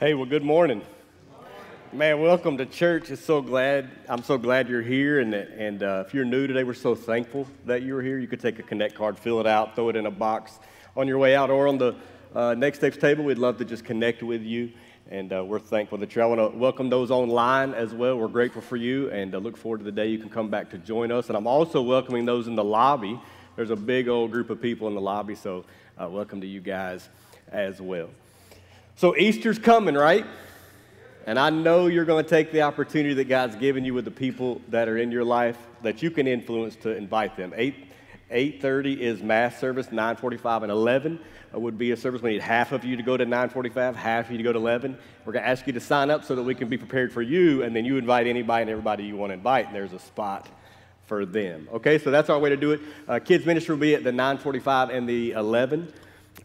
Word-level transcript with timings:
Hey, 0.00 0.14
well, 0.14 0.24
good 0.24 0.42
morning. 0.42 0.80
Man, 1.92 2.22
welcome 2.22 2.56
to 2.56 2.64
church. 2.64 3.10
It's 3.10 3.22
so 3.22 3.42
glad. 3.42 3.90
I'm 4.08 4.22
so 4.22 4.38
glad 4.38 4.66
you're 4.66 4.80
here. 4.80 5.20
And, 5.20 5.34
and 5.34 5.82
uh, 5.82 6.04
if 6.06 6.14
you're 6.14 6.24
new 6.24 6.46
today, 6.46 6.64
we're 6.64 6.72
so 6.72 6.94
thankful 6.94 7.46
that 7.66 7.82
you 7.82 7.92
were 7.92 8.00
here. 8.00 8.18
You 8.18 8.26
could 8.26 8.40
take 8.40 8.58
a 8.58 8.62
Connect 8.62 8.94
card, 8.94 9.18
fill 9.18 9.40
it 9.40 9.46
out, 9.46 9.74
throw 9.74 9.90
it 9.90 9.96
in 9.96 10.06
a 10.06 10.10
box 10.10 10.58
on 10.96 11.06
your 11.06 11.18
way 11.18 11.36
out, 11.36 11.50
or 11.50 11.68
on 11.68 11.76
the 11.76 11.94
uh, 12.34 12.54
next 12.54 12.78
steps 12.78 12.96
table. 12.96 13.24
We'd 13.24 13.36
love 13.36 13.58
to 13.58 13.64
just 13.66 13.84
connect 13.84 14.22
with 14.22 14.40
you. 14.40 14.72
And 15.10 15.34
uh, 15.34 15.44
we're 15.44 15.58
thankful 15.58 15.98
that 15.98 16.14
you're. 16.14 16.24
I 16.24 16.28
want 16.28 16.50
to 16.50 16.56
welcome 16.56 16.88
those 16.88 17.10
online 17.10 17.74
as 17.74 17.92
well. 17.92 18.16
We're 18.16 18.28
grateful 18.28 18.62
for 18.62 18.76
you 18.76 19.10
and 19.10 19.34
uh, 19.34 19.38
look 19.38 19.58
forward 19.58 19.80
to 19.80 19.84
the 19.84 19.92
day 19.92 20.06
you 20.06 20.18
can 20.18 20.30
come 20.30 20.48
back 20.48 20.70
to 20.70 20.78
join 20.78 21.12
us. 21.12 21.28
And 21.28 21.36
I'm 21.36 21.46
also 21.46 21.82
welcoming 21.82 22.24
those 22.24 22.46
in 22.48 22.54
the 22.54 22.64
lobby. 22.64 23.20
There's 23.54 23.68
a 23.68 23.76
big 23.76 24.08
old 24.08 24.30
group 24.30 24.48
of 24.48 24.62
people 24.62 24.88
in 24.88 24.94
the 24.94 25.00
lobby, 25.02 25.34
so 25.34 25.66
uh, 25.98 26.08
welcome 26.08 26.40
to 26.40 26.46
you 26.46 26.62
guys 26.62 27.10
as 27.52 27.82
well. 27.82 28.08
So 28.96 29.16
Easter's 29.16 29.58
coming, 29.58 29.94
right? 29.94 30.26
And 31.26 31.38
I 31.38 31.50
know 31.50 31.86
you're 31.86 32.04
going 32.04 32.24
to 32.24 32.28
take 32.28 32.52
the 32.52 32.62
opportunity 32.62 33.14
that 33.14 33.28
God's 33.28 33.56
given 33.56 33.84
you 33.84 33.94
with 33.94 34.04
the 34.04 34.10
people 34.10 34.60
that 34.68 34.88
are 34.88 34.96
in 34.96 35.12
your 35.12 35.24
life 35.24 35.56
that 35.82 36.02
you 36.02 36.10
can 36.10 36.26
influence 36.26 36.76
to 36.76 36.96
invite 36.96 37.36
them. 37.36 37.52
8 37.56 37.74
8:30 38.30 39.00
is 39.00 39.22
mass 39.22 39.58
service, 39.58 39.88
9:45 39.88 40.62
and 40.62 40.72
11 40.72 41.18
would 41.52 41.76
be 41.76 41.90
a 41.90 41.96
service. 41.96 42.22
We 42.22 42.30
need 42.30 42.40
half 42.40 42.70
of 42.70 42.84
you 42.84 42.96
to 42.96 43.02
go 43.02 43.16
to 43.16 43.26
9:45, 43.26 43.96
half 43.96 44.26
of 44.26 44.30
you 44.30 44.38
to 44.38 44.44
go 44.44 44.52
to 44.52 44.58
11. 44.58 44.96
We're 45.24 45.32
going 45.32 45.42
to 45.42 45.48
ask 45.48 45.66
you 45.66 45.72
to 45.72 45.80
sign 45.80 46.10
up 46.10 46.24
so 46.24 46.36
that 46.36 46.42
we 46.42 46.54
can 46.54 46.68
be 46.68 46.78
prepared 46.78 47.12
for 47.12 47.22
you, 47.22 47.62
and 47.62 47.74
then 47.74 47.84
you 47.84 47.98
invite 47.98 48.26
anybody 48.26 48.62
and 48.62 48.70
everybody 48.70 49.04
you 49.04 49.16
want 49.16 49.30
to 49.30 49.34
invite, 49.34 49.66
and 49.66 49.74
there's 49.74 49.92
a 49.92 49.98
spot 49.98 50.48
for 51.06 51.26
them. 51.26 51.68
Okay, 51.72 51.98
so 51.98 52.12
that's 52.12 52.30
our 52.30 52.38
way 52.38 52.50
to 52.50 52.56
do 52.56 52.70
it. 52.70 52.80
Uh, 53.08 53.18
kids 53.18 53.44
ministry 53.44 53.74
will 53.74 53.80
be 53.80 53.94
at 53.94 54.04
the 54.04 54.12
9:45 54.12 54.90
and 54.90 55.08
the 55.08 55.32
11, 55.32 55.92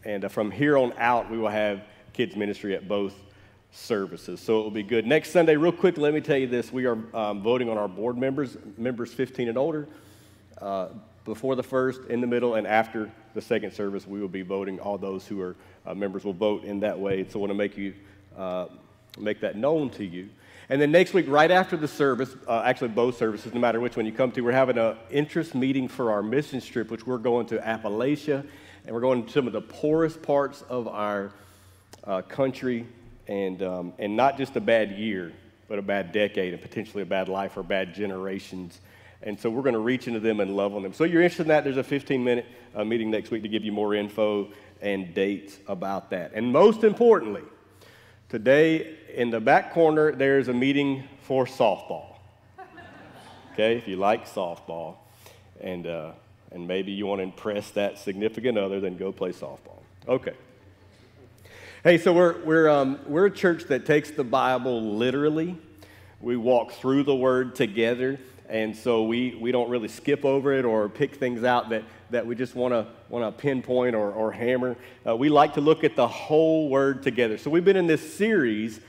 and 0.04 0.24
uh, 0.24 0.28
from 0.28 0.50
here 0.50 0.76
on 0.76 0.92
out, 0.98 1.30
we 1.30 1.38
will 1.38 1.48
have 1.48 1.82
kids 2.16 2.34
ministry 2.34 2.74
at 2.74 2.88
both 2.88 3.14
services. 3.72 4.40
So 4.40 4.60
it 4.60 4.62
will 4.62 4.70
be 4.70 4.82
good. 4.82 5.06
Next 5.06 5.30
Sunday, 5.30 5.56
real 5.56 5.70
quick, 5.70 5.98
let 5.98 6.14
me 6.14 6.22
tell 6.22 6.38
you 6.38 6.46
this. 6.46 6.72
We 6.72 6.86
are 6.86 6.98
um, 7.14 7.42
voting 7.42 7.68
on 7.68 7.76
our 7.76 7.88
board 7.88 8.16
members, 8.16 8.56
members 8.78 9.12
15 9.12 9.48
and 9.50 9.58
older. 9.58 9.86
Uh, 10.58 10.88
before 11.26 11.56
the 11.56 11.62
first, 11.62 12.00
in 12.08 12.22
the 12.22 12.26
middle, 12.26 12.54
and 12.54 12.66
after 12.66 13.10
the 13.34 13.42
second 13.42 13.72
service, 13.72 14.06
we 14.06 14.20
will 14.20 14.28
be 14.28 14.40
voting. 14.40 14.80
All 14.80 14.96
those 14.96 15.26
who 15.26 15.42
are 15.42 15.56
uh, 15.84 15.94
members 15.94 16.24
will 16.24 16.32
vote 16.32 16.64
in 16.64 16.80
that 16.80 16.98
way. 16.98 17.26
So 17.28 17.38
I 17.38 17.40
want 17.40 17.50
to 17.50 17.54
make 17.54 17.76
you 17.76 17.92
uh, 18.36 18.66
make 19.18 19.40
that 19.40 19.56
known 19.56 19.90
to 19.90 20.04
you. 20.04 20.30
And 20.68 20.80
then 20.80 20.90
next 20.90 21.12
week, 21.12 21.26
right 21.28 21.50
after 21.50 21.76
the 21.76 21.88
service, 21.88 22.34
uh, 22.48 22.62
actually 22.64 22.88
both 22.88 23.16
services, 23.18 23.52
no 23.52 23.60
matter 23.60 23.78
which 23.78 23.96
one 23.96 24.06
you 24.06 24.12
come 24.12 24.32
to, 24.32 24.40
we're 24.40 24.52
having 24.52 24.78
an 24.78 24.96
interest 25.10 25.54
meeting 25.54 25.86
for 25.86 26.10
our 26.10 26.22
mission 26.22 26.60
trip, 26.60 26.90
which 26.90 27.06
we're 27.06 27.18
going 27.18 27.46
to 27.48 27.58
Appalachia, 27.58 28.44
and 28.84 28.94
we're 28.94 29.00
going 29.00 29.26
to 29.26 29.32
some 29.32 29.46
of 29.46 29.52
the 29.52 29.60
poorest 29.60 30.22
parts 30.22 30.62
of 30.68 30.88
our 30.88 31.32
uh, 32.06 32.22
country 32.22 32.86
and, 33.26 33.62
um, 33.62 33.92
and 33.98 34.16
not 34.16 34.36
just 34.38 34.56
a 34.56 34.60
bad 34.60 34.92
year, 34.92 35.32
but 35.68 35.78
a 35.78 35.82
bad 35.82 36.12
decade 36.12 36.52
and 36.52 36.62
potentially 36.62 37.02
a 37.02 37.06
bad 37.06 37.28
life 37.28 37.56
or 37.56 37.62
bad 37.62 37.94
generations. 37.94 38.80
And 39.22 39.38
so 39.38 39.50
we're 39.50 39.62
going 39.62 39.74
to 39.74 39.80
reach 39.80 40.06
into 40.06 40.20
them 40.20 40.40
and 40.40 40.56
love 40.56 40.74
on 40.74 40.82
them. 40.82 40.92
So 40.92 41.04
you're 41.04 41.22
interested 41.22 41.42
in 41.42 41.48
that, 41.48 41.64
there's 41.64 41.76
a 41.76 41.82
15 41.82 42.22
minute 42.22 42.46
uh, 42.74 42.84
meeting 42.84 43.10
next 43.10 43.30
week 43.30 43.42
to 43.42 43.48
give 43.48 43.64
you 43.64 43.72
more 43.72 43.94
info 43.94 44.48
and 44.80 45.14
dates 45.14 45.58
about 45.66 46.10
that. 46.10 46.32
And 46.34 46.52
most 46.52 46.84
importantly, 46.84 47.42
today 48.28 48.96
in 49.14 49.30
the 49.30 49.40
back 49.40 49.72
corner, 49.72 50.12
there's 50.12 50.48
a 50.48 50.54
meeting 50.54 51.04
for 51.22 51.46
softball. 51.46 52.12
Okay, 53.54 53.78
if 53.78 53.88
you 53.88 53.96
like 53.96 54.28
softball, 54.28 54.96
and, 55.62 55.86
uh, 55.86 56.12
and 56.52 56.68
maybe 56.68 56.92
you 56.92 57.06
want 57.06 57.20
to 57.20 57.22
impress 57.22 57.70
that 57.70 57.98
significant 57.98 58.58
other, 58.58 58.80
then 58.80 58.98
go 58.98 59.12
play 59.12 59.30
softball. 59.30 59.80
Okay. 60.06 60.34
Hey, 61.86 61.98
so 61.98 62.12
we're, 62.12 62.42
we're, 62.42 62.68
um, 62.68 62.98
we're 63.06 63.26
a 63.26 63.30
church 63.30 63.66
that 63.66 63.86
takes 63.86 64.10
the 64.10 64.24
Bible 64.24 64.96
literally. 64.96 65.56
We 66.20 66.36
walk 66.36 66.72
through 66.72 67.04
the 67.04 67.14
Word 67.14 67.54
together, 67.54 68.18
and 68.48 68.74
so 68.74 69.04
we, 69.04 69.36
we 69.40 69.52
don't 69.52 69.70
really 69.70 69.86
skip 69.86 70.24
over 70.24 70.52
it 70.52 70.64
or 70.64 70.88
pick 70.88 71.14
things 71.14 71.44
out 71.44 71.68
that, 71.68 71.84
that 72.10 72.26
we 72.26 72.34
just 72.34 72.56
want 72.56 72.74
to 72.74 72.88
want 73.08 73.24
to 73.24 73.40
pinpoint 73.40 73.94
or, 73.94 74.10
or 74.10 74.32
hammer. 74.32 74.76
Uh, 75.06 75.14
we 75.14 75.28
like 75.28 75.54
to 75.54 75.60
look 75.60 75.84
at 75.84 75.94
the 75.94 76.08
whole 76.08 76.68
Word 76.68 77.04
together. 77.04 77.38
So 77.38 77.50
we've 77.50 77.64
been 77.64 77.76
in 77.76 77.86
this 77.86 78.14
series 78.14 78.80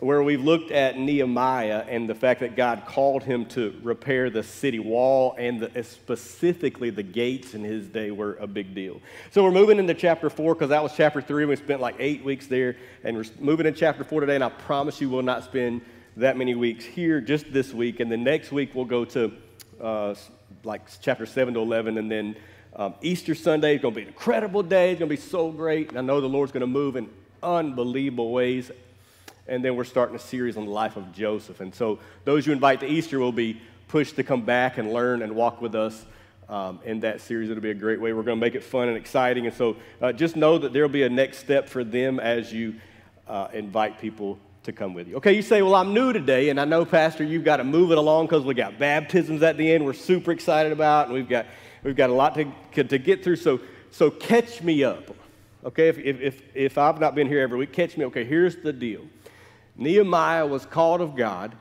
where 0.00 0.22
we've 0.22 0.42
looked 0.42 0.70
at 0.70 0.98
Nehemiah 0.98 1.84
and 1.86 2.08
the 2.08 2.14
fact 2.14 2.40
that 2.40 2.56
God 2.56 2.84
called 2.86 3.22
him 3.22 3.44
to 3.46 3.78
repair 3.82 4.30
the 4.30 4.42
city 4.42 4.78
wall 4.78 5.34
and 5.38 5.60
the, 5.60 5.84
specifically 5.84 6.88
the 6.88 7.02
gates 7.02 7.52
in 7.52 7.62
his 7.62 7.86
day 7.86 8.10
were 8.10 8.36
a 8.40 8.46
big 8.46 8.74
deal. 8.74 9.00
So 9.30 9.44
we're 9.44 9.50
moving 9.50 9.78
into 9.78 9.92
chapter 9.92 10.30
four 10.30 10.54
because 10.54 10.70
that 10.70 10.82
was 10.82 10.94
chapter 10.96 11.20
three. 11.20 11.44
We 11.44 11.54
spent 11.56 11.82
like 11.82 11.96
eight 11.98 12.24
weeks 12.24 12.46
there, 12.46 12.76
and 13.04 13.14
we're 13.14 13.24
moving 13.38 13.66
in 13.66 13.74
chapter 13.74 14.02
four 14.02 14.20
today. 14.20 14.36
And 14.36 14.44
I 14.44 14.48
promise 14.48 15.02
you, 15.02 15.10
we'll 15.10 15.22
not 15.22 15.44
spend 15.44 15.82
that 16.16 16.36
many 16.36 16.54
weeks 16.54 16.84
here 16.84 17.20
just 17.20 17.52
this 17.52 17.74
week. 17.74 18.00
And 18.00 18.10
the 18.10 18.16
next 18.16 18.52
week 18.52 18.74
we'll 18.74 18.86
go 18.86 19.04
to 19.04 19.32
uh, 19.80 20.14
like 20.64 20.82
chapter 21.02 21.26
seven 21.26 21.52
to 21.54 21.60
eleven, 21.60 21.98
and 21.98 22.10
then 22.10 22.36
um, 22.74 22.94
Easter 23.02 23.34
Sunday 23.34 23.74
is 23.74 23.82
going 23.82 23.92
to 23.92 23.96
be 23.96 24.02
an 24.02 24.08
incredible 24.08 24.62
day. 24.62 24.92
It's 24.92 24.98
going 24.98 25.10
to 25.10 25.16
be 25.16 25.20
so 25.20 25.50
great. 25.50 25.90
And 25.90 25.98
I 25.98 26.00
know 26.00 26.22
the 26.22 26.26
Lord's 26.26 26.52
going 26.52 26.62
to 26.62 26.66
move 26.66 26.96
in 26.96 27.10
unbelievable 27.42 28.32
ways 28.32 28.70
and 29.50 29.64
then 29.64 29.74
we're 29.74 29.84
starting 29.84 30.14
a 30.14 30.20
series 30.20 30.56
on 30.56 30.64
the 30.64 30.70
life 30.70 30.96
of 30.96 31.12
Joseph. 31.12 31.60
And 31.60 31.74
so 31.74 31.98
those 32.24 32.46
you 32.46 32.52
invite 32.52 32.80
to 32.80 32.86
Easter 32.86 33.18
will 33.18 33.32
be 33.32 33.60
pushed 33.88 34.14
to 34.16 34.22
come 34.22 34.42
back 34.42 34.78
and 34.78 34.92
learn 34.92 35.22
and 35.22 35.34
walk 35.34 35.60
with 35.60 35.74
us 35.74 36.06
um, 36.48 36.78
in 36.84 37.00
that 37.00 37.20
series. 37.20 37.50
It'll 37.50 37.62
be 37.62 37.72
a 37.72 37.74
great 37.74 38.00
way. 38.00 38.12
We're 38.12 38.22
going 38.22 38.38
to 38.38 38.40
make 38.40 38.54
it 38.54 38.62
fun 38.62 38.88
and 38.88 38.96
exciting. 38.96 39.46
And 39.46 39.54
so 39.54 39.76
uh, 40.00 40.12
just 40.12 40.36
know 40.36 40.56
that 40.58 40.72
there 40.72 40.82
will 40.82 40.88
be 40.88 41.02
a 41.02 41.08
next 41.08 41.38
step 41.38 41.68
for 41.68 41.82
them 41.82 42.20
as 42.20 42.52
you 42.52 42.76
uh, 43.26 43.48
invite 43.52 44.00
people 44.00 44.38
to 44.62 44.72
come 44.72 44.94
with 44.94 45.08
you. 45.08 45.16
Okay, 45.16 45.32
you 45.32 45.42
say, 45.42 45.62
Well, 45.62 45.74
I'm 45.74 45.94
new 45.94 46.12
today, 46.12 46.50
and 46.50 46.60
I 46.60 46.64
know, 46.64 46.84
Pastor, 46.84 47.24
you've 47.24 47.44
got 47.44 47.56
to 47.56 47.64
move 47.64 47.90
it 47.90 47.98
along 47.98 48.26
because 48.26 48.44
we 48.44 48.54
got 48.54 48.78
baptisms 48.78 49.42
at 49.42 49.56
the 49.56 49.72
end 49.72 49.84
we're 49.84 49.94
super 49.94 50.30
excited 50.30 50.70
about, 50.70 51.06
and 51.06 51.14
we've 51.14 51.28
got, 51.28 51.46
we've 51.82 51.96
got 51.96 52.10
a 52.10 52.12
lot 52.12 52.34
to, 52.34 52.84
to 52.84 52.98
get 52.98 53.24
through. 53.24 53.36
So, 53.36 53.60
so 53.90 54.10
catch 54.10 54.62
me 54.62 54.84
up. 54.84 55.16
Okay, 55.64 55.88
if, 55.88 55.98
if, 55.98 56.42
if 56.54 56.78
I've 56.78 57.00
not 57.00 57.14
been 57.14 57.26
here 57.26 57.40
every 57.40 57.58
week, 57.58 57.72
catch 57.72 57.96
me. 57.96 58.04
Okay, 58.06 58.24
here's 58.24 58.56
the 58.56 58.72
deal. 58.72 59.02
Nehemiah 59.80 60.46
was 60.46 60.66
called 60.66 61.00
of 61.00 61.16
God 61.16 61.56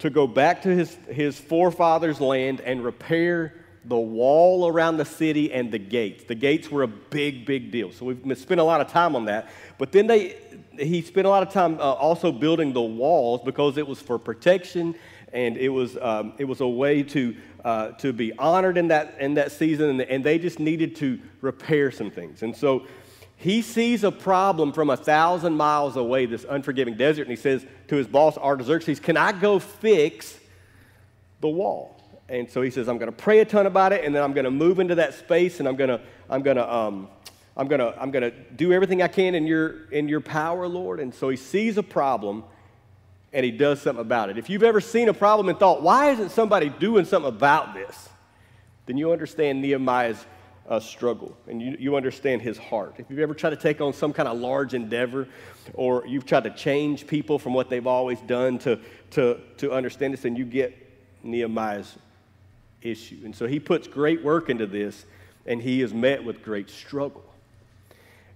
to 0.00 0.10
go 0.10 0.26
back 0.26 0.62
to 0.62 0.68
his, 0.68 0.94
his 1.08 1.38
forefathers' 1.38 2.20
land 2.20 2.60
and 2.60 2.84
repair 2.84 3.54
the 3.84 3.96
wall 3.96 4.66
around 4.66 4.96
the 4.96 5.04
city 5.04 5.52
and 5.52 5.70
the 5.72 5.78
gates. 5.78 6.24
The 6.24 6.34
gates 6.34 6.70
were 6.70 6.82
a 6.82 6.88
big, 6.88 7.46
big 7.46 7.70
deal. 7.70 7.92
So 7.92 8.06
we've 8.06 8.38
spent 8.38 8.60
a 8.60 8.64
lot 8.64 8.80
of 8.80 8.88
time 8.88 9.16
on 9.16 9.26
that. 9.26 9.48
But 9.78 9.92
then 9.92 10.08
they, 10.08 10.36
he 10.78 11.02
spent 11.02 11.26
a 11.26 11.30
lot 11.30 11.44
of 11.44 11.52
time 11.52 11.78
uh, 11.78 11.92
also 11.92 12.32
building 12.32 12.72
the 12.72 12.82
walls 12.82 13.42
because 13.44 13.76
it 13.78 13.86
was 13.86 14.00
for 14.00 14.18
protection 14.18 14.94
and 15.32 15.56
it 15.56 15.68
was, 15.68 15.96
um, 16.00 16.34
it 16.38 16.44
was 16.44 16.60
a 16.60 16.68
way 16.68 17.02
to, 17.04 17.36
uh, 17.64 17.92
to 17.92 18.12
be 18.12 18.32
honored 18.38 18.76
in 18.76 18.88
that, 18.88 19.16
in 19.18 19.34
that 19.34 19.52
season. 19.52 19.88
And, 19.88 20.02
and 20.02 20.24
they 20.24 20.38
just 20.38 20.58
needed 20.58 20.96
to 20.96 21.20
repair 21.40 21.90
some 21.90 22.10
things. 22.10 22.42
And 22.42 22.54
so 22.54 22.86
he 23.42 23.60
sees 23.60 24.04
a 24.04 24.12
problem 24.12 24.72
from 24.72 24.88
a 24.88 24.96
thousand 24.96 25.56
miles 25.56 25.96
away, 25.96 26.26
this 26.26 26.46
unforgiving 26.48 26.96
desert, 26.96 27.22
and 27.22 27.30
he 27.30 27.36
says 27.36 27.66
to 27.88 27.96
his 27.96 28.06
boss, 28.06 28.38
Artaxerxes, 28.38 29.00
Can 29.00 29.16
I 29.16 29.32
go 29.32 29.58
fix 29.58 30.38
the 31.40 31.48
wall? 31.48 32.00
And 32.28 32.48
so 32.48 32.62
he 32.62 32.70
says, 32.70 32.88
I'm 32.88 32.98
going 32.98 33.10
to 33.10 33.16
pray 33.16 33.40
a 33.40 33.44
ton 33.44 33.66
about 33.66 33.92
it, 33.92 34.04
and 34.04 34.14
then 34.14 34.22
I'm 34.22 34.32
going 34.32 34.44
to 34.44 34.50
move 34.52 34.78
into 34.78 34.94
that 34.94 35.14
space, 35.14 35.58
and 35.58 35.66
I'm 35.66 35.74
going 35.74 35.90
to, 35.90 36.00
I'm 36.30 36.42
going 36.42 36.56
to, 36.56 36.72
um, 36.72 37.08
I'm 37.56 37.66
going 37.66 37.80
to, 37.80 37.92
I'm 38.00 38.12
going 38.12 38.22
to 38.22 38.30
do 38.30 38.72
everything 38.72 39.02
I 39.02 39.08
can 39.08 39.34
in 39.34 39.44
your, 39.44 39.90
in 39.90 40.08
your 40.08 40.20
power, 40.20 40.68
Lord. 40.68 41.00
And 41.00 41.12
so 41.12 41.28
he 41.28 41.36
sees 41.36 41.76
a 41.78 41.82
problem, 41.82 42.44
and 43.32 43.44
he 43.44 43.50
does 43.50 43.82
something 43.82 44.00
about 44.02 44.30
it. 44.30 44.38
If 44.38 44.50
you've 44.50 44.62
ever 44.62 44.80
seen 44.80 45.08
a 45.08 45.14
problem 45.14 45.48
and 45.48 45.58
thought, 45.58 45.82
why 45.82 46.12
isn't 46.12 46.30
somebody 46.30 46.68
doing 46.68 47.06
something 47.06 47.28
about 47.28 47.74
this? 47.74 48.08
Then 48.86 48.98
you 48.98 49.10
understand 49.10 49.60
Nehemiah's 49.60 50.24
uh, 50.68 50.80
struggle 50.80 51.36
and 51.48 51.60
you, 51.60 51.76
you 51.78 51.96
understand 51.96 52.42
his 52.42 52.56
heart. 52.56 52.94
If 52.98 53.10
you've 53.10 53.18
ever 53.18 53.34
tried 53.34 53.50
to 53.50 53.56
take 53.56 53.80
on 53.80 53.92
some 53.92 54.12
kind 54.12 54.28
of 54.28 54.38
large 54.38 54.74
endeavor 54.74 55.28
or 55.74 56.06
you've 56.06 56.26
tried 56.26 56.44
to 56.44 56.50
change 56.50 57.06
people 57.06 57.38
from 57.38 57.52
what 57.52 57.68
they've 57.68 57.86
always 57.86 58.20
done 58.20 58.58
to, 58.60 58.78
to, 59.12 59.40
to 59.58 59.72
understand 59.72 60.12
this, 60.12 60.22
then 60.22 60.36
you 60.36 60.44
get 60.44 60.76
Nehemiah's 61.22 61.96
issue. 62.80 63.20
And 63.24 63.34
so 63.34 63.46
he 63.46 63.60
puts 63.60 63.88
great 63.88 64.22
work 64.22 64.50
into 64.50 64.66
this 64.66 65.04
and 65.46 65.60
he 65.60 65.82
is 65.82 65.92
met 65.92 66.22
with 66.22 66.42
great 66.42 66.70
struggle. 66.70 67.24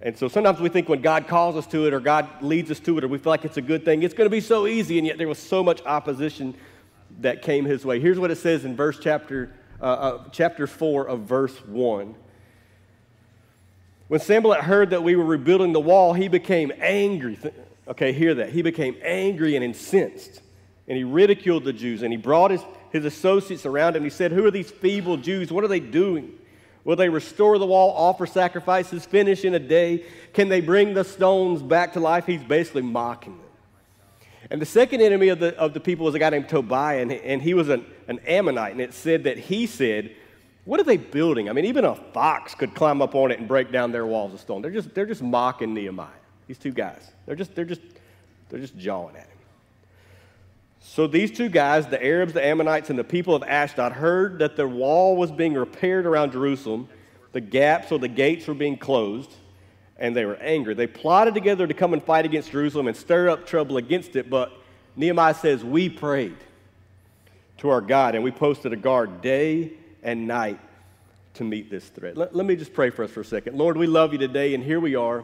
And 0.03 0.17
so 0.19 0.29
sometimes 0.29 0.61
we 0.61 0.69
think 0.69 0.89
when 0.89 1.01
God 1.01 1.27
calls 1.27 1.57
us 1.57 1.67
to 1.69 1.87
it 1.87 1.95
or 1.95 2.01
God 2.01 2.43
leads 2.43 2.71
us 2.71 2.81
to 2.81 2.99
it 2.99 3.05
or 3.05 3.09
we 3.09 3.19
feel 3.19 3.31
like 3.31 3.45
it's 3.45 3.57
a 3.57 3.63
good 3.63 3.85
thing, 3.85 4.03
it's 4.03 4.15
going 4.15 4.27
to 4.27 4.31
be 4.31 4.43
so 4.43 4.67
easy, 4.67 4.99
and 4.99 5.07
yet 5.07 5.17
there 5.17 5.29
was 5.29 5.39
so 5.39 5.63
much 5.63 5.81
opposition 5.87 6.55
that 7.21 7.41
came 7.41 7.65
his 7.65 7.85
way. 7.85 7.99
Here's 7.99 8.19
what 8.19 8.31
it 8.31 8.37
says 8.37 8.67
in 8.67 8.77
verse 8.77 8.99
chapter 9.01 9.55
uh, 9.81 9.85
uh, 9.85 10.25
chapter 10.33 10.67
4 10.67 11.07
of 11.07 11.21
verse 11.21 11.55
1. 11.67 12.15
When 14.09 14.21
Sanballat 14.21 14.61
heard 14.61 14.91
that 14.91 15.03
we 15.03 15.17
were 15.17 15.25
rebuilding 15.25 15.73
the 15.73 15.81
wall, 15.81 16.13
he 16.13 16.29
became 16.29 16.73
angry. 16.79 17.39
Okay, 17.89 18.13
hear 18.13 18.35
that. 18.37 18.51
He 18.51 18.63
became 18.63 18.97
angry 19.03 19.57
and 19.57 19.65
incensed. 19.65 20.43
And 20.87 20.97
he 20.97 21.05
ridiculed 21.05 21.65
the 21.65 21.73
Jews. 21.73 22.03
And 22.03 22.13
he 22.13 22.17
brought 22.17 22.53
his, 22.53 22.63
his 22.93 23.05
associates 23.05 23.67
around 23.67 23.97
him. 23.97 24.05
He 24.05 24.11
said, 24.11 24.31
Who 24.31 24.45
are 24.47 24.51
these 24.51 24.71
feeble 24.71 25.17
Jews? 25.17 25.53
What 25.53 25.65
are 25.65 25.69
they 25.69 25.81
doing? 25.81 26.33
Will 26.85 26.95
they 26.95 27.09
restore 27.09 27.59
the 27.59 27.67
wall, 27.67 27.93
offer 27.97 28.27
sacrifices, 28.27 29.05
finish 29.05 29.45
in 29.45 29.55
a 29.55 29.59
day? 29.59 30.05
Can 30.33 30.49
they 30.49 30.61
bring 30.61 30.95
the 30.95 31.03
stones 31.03 31.61
back 31.61 31.95
to 31.95 32.01
life? 32.01 32.27
He's 32.27 32.45
basically 32.45 32.83
mocking 32.83 33.37
them. 33.37 33.47
And 34.51 34.63
the 34.63 34.67
second 34.67 35.01
enemy 35.01 35.29
of 35.29 35.41
the, 35.41 35.57
of 35.59 35.75
the 35.75 35.81
people 35.81 36.07
was 36.07 36.15
a 36.15 36.21
guy 36.21 36.31
named 36.31 36.49
Tobiah, 36.49 37.03
and, 37.03 37.11
and 37.11 37.43
he 37.43 37.55
was 37.55 37.69
an, 37.69 37.85
an 38.07 38.21
Ammonite. 38.21 38.71
And 38.71 38.81
it 38.81 38.95
said 38.95 39.25
that 39.25 39.37
he 39.37 39.67
said, 39.67 40.15
What 40.67 40.81
are 40.81 40.85
they 40.85 40.97
building? 40.97 41.49
I 41.49 41.53
mean, 41.53 41.65
even 41.65 41.85
a 41.85 41.95
fox 41.95 42.55
could 42.55 42.75
climb 42.75 43.01
up 43.01 43.15
on 43.15 43.31
it 43.31 43.39
and 43.39 43.49
break 43.49 43.71
down 43.71 43.93
their 43.93 44.05
walls 44.05 44.35
of 44.35 44.41
stone. 44.41 44.63
They're 44.63 44.73
just, 44.73 44.95
they're 44.95 45.07
just 45.07 45.23
mocking 45.23 45.73
Nehemiah, 45.73 46.09
these 46.49 46.59
two 46.59 46.73
guys. 46.73 47.13
They're 47.25 47.37
just, 47.37 47.55
they're 47.55 47.65
just, 47.65 47.81
they're 48.49 48.61
just 48.61 48.77
jawing 48.77 49.15
at 49.15 49.23
him. 49.23 49.39
So 50.81 51.07
these 51.07 51.31
two 51.31 51.49
guys, 51.49 51.87
the 51.87 52.05
Arabs, 52.05 52.33
the 52.33 52.45
Ammonites, 52.45 52.91
and 52.91 52.99
the 52.99 53.05
people 53.05 53.35
of 53.35 53.45
Ashdod, 53.45 53.93
heard 53.93 54.41
that 54.41 54.57
the 54.57 54.67
wall 54.67 55.17
was 55.17 55.31
being 55.31 55.55
repaired 55.55 56.05
around 56.05 56.33
Jerusalem, 56.33 56.89
the 57.33 57.41
gaps 57.41 57.93
or 57.93 58.01
the 58.01 58.09
gates 58.09 58.47
were 58.49 58.55
being 58.55 58.77
closed 58.77 59.33
and 59.99 60.17
they 60.17 60.25
were 60.25 60.37
angry. 60.37 60.75
They 60.75 60.87
plotted 60.87 61.35
together 61.35 61.67
to 61.67 61.75
come 61.75 61.93
and 61.93 62.03
fight 62.03 62.25
against 62.25 62.51
Jerusalem 62.51 62.89
and 62.89 62.97
stir 62.97 63.31
up 63.31 63.47
trouble 63.47 63.77
against 63.77 64.17
it, 64.17 64.29
but 64.29 64.53
Nehemiah 64.97 65.35
says, 65.35 65.65
We 65.65 65.89
prayed 65.89 66.37
to 67.59 67.71
our 67.71 67.81
God 67.81 68.15
and 68.15 68.25
we 68.25 68.31
posted 68.31 68.73
a 68.73 68.77
guard 68.77 69.23
day 69.23 69.73
and 70.07 70.27
night 70.27 70.59
to 71.35 71.45
meet 71.45 71.71
this 71.71 71.87
threat. 71.89 72.17
Let, 72.17 72.35
let 72.35 72.47
me 72.47 72.57
just 72.57 72.73
pray 72.73 72.89
for 72.89 73.05
us 73.05 73.11
for 73.11 73.21
a 73.21 73.25
second. 73.25 73.59
Lord, 73.59 73.77
we 73.77 73.87
love 73.87 74.13
you 74.13 74.19
today, 74.19 74.55
and 74.55 74.65
here 74.65 74.81
we 74.81 74.95
are. 74.95 75.23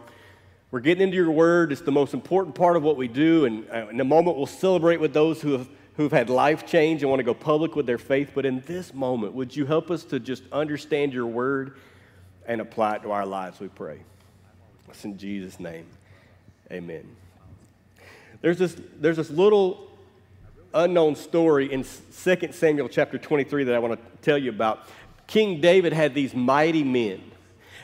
We're 0.70 0.80
getting 0.80 1.02
into 1.02 1.16
your 1.16 1.30
word. 1.30 1.72
It's 1.72 1.80
the 1.80 1.90
most 1.90 2.12
important 2.12 2.54
part 2.54 2.76
of 2.76 2.82
what 2.82 2.98
we 2.98 3.08
do, 3.08 3.46
and 3.46 3.66
uh, 3.70 3.88
in 3.88 4.00
a 4.00 4.04
moment 4.04 4.36
we'll 4.36 4.46
celebrate 4.46 5.00
with 5.00 5.14
those 5.14 5.40
who 5.40 5.52
have 5.52 5.68
who've 5.96 6.12
had 6.12 6.30
life 6.30 6.66
change 6.66 7.02
and 7.02 7.10
want 7.10 7.20
to 7.20 7.24
go 7.24 7.34
public 7.34 7.76
with 7.76 7.86
their 7.86 7.98
faith. 7.98 8.32
But 8.34 8.46
in 8.46 8.60
this 8.66 8.94
moment, 8.94 9.34
would 9.34 9.54
you 9.54 9.66
help 9.66 9.90
us 9.90 10.04
to 10.04 10.18
just 10.18 10.42
understand 10.50 11.12
your 11.12 11.26
word 11.26 11.76
and 12.46 12.60
apply 12.60 12.96
it 12.96 13.02
to 13.02 13.10
our 13.10 13.26
lives, 13.26 13.60
we 13.60 13.68
pray. 13.68 14.00
It's 14.88 15.04
in 15.04 15.16
Jesus' 15.18 15.60
name. 15.60 15.86
Amen. 16.70 17.04
There's 18.40 18.58
this, 18.58 18.76
there's 18.98 19.18
this 19.18 19.30
little 19.30 19.91
unknown 20.74 21.16
story 21.16 21.72
in 21.72 21.84
2 21.84 22.48
Samuel 22.52 22.88
chapter 22.88 23.18
23 23.18 23.64
that 23.64 23.74
I 23.74 23.78
want 23.78 23.98
to 23.98 24.18
tell 24.22 24.38
you 24.38 24.50
about. 24.50 24.86
King 25.26 25.60
David 25.60 25.92
had 25.92 26.14
these 26.14 26.34
mighty 26.34 26.84
men. 26.84 27.22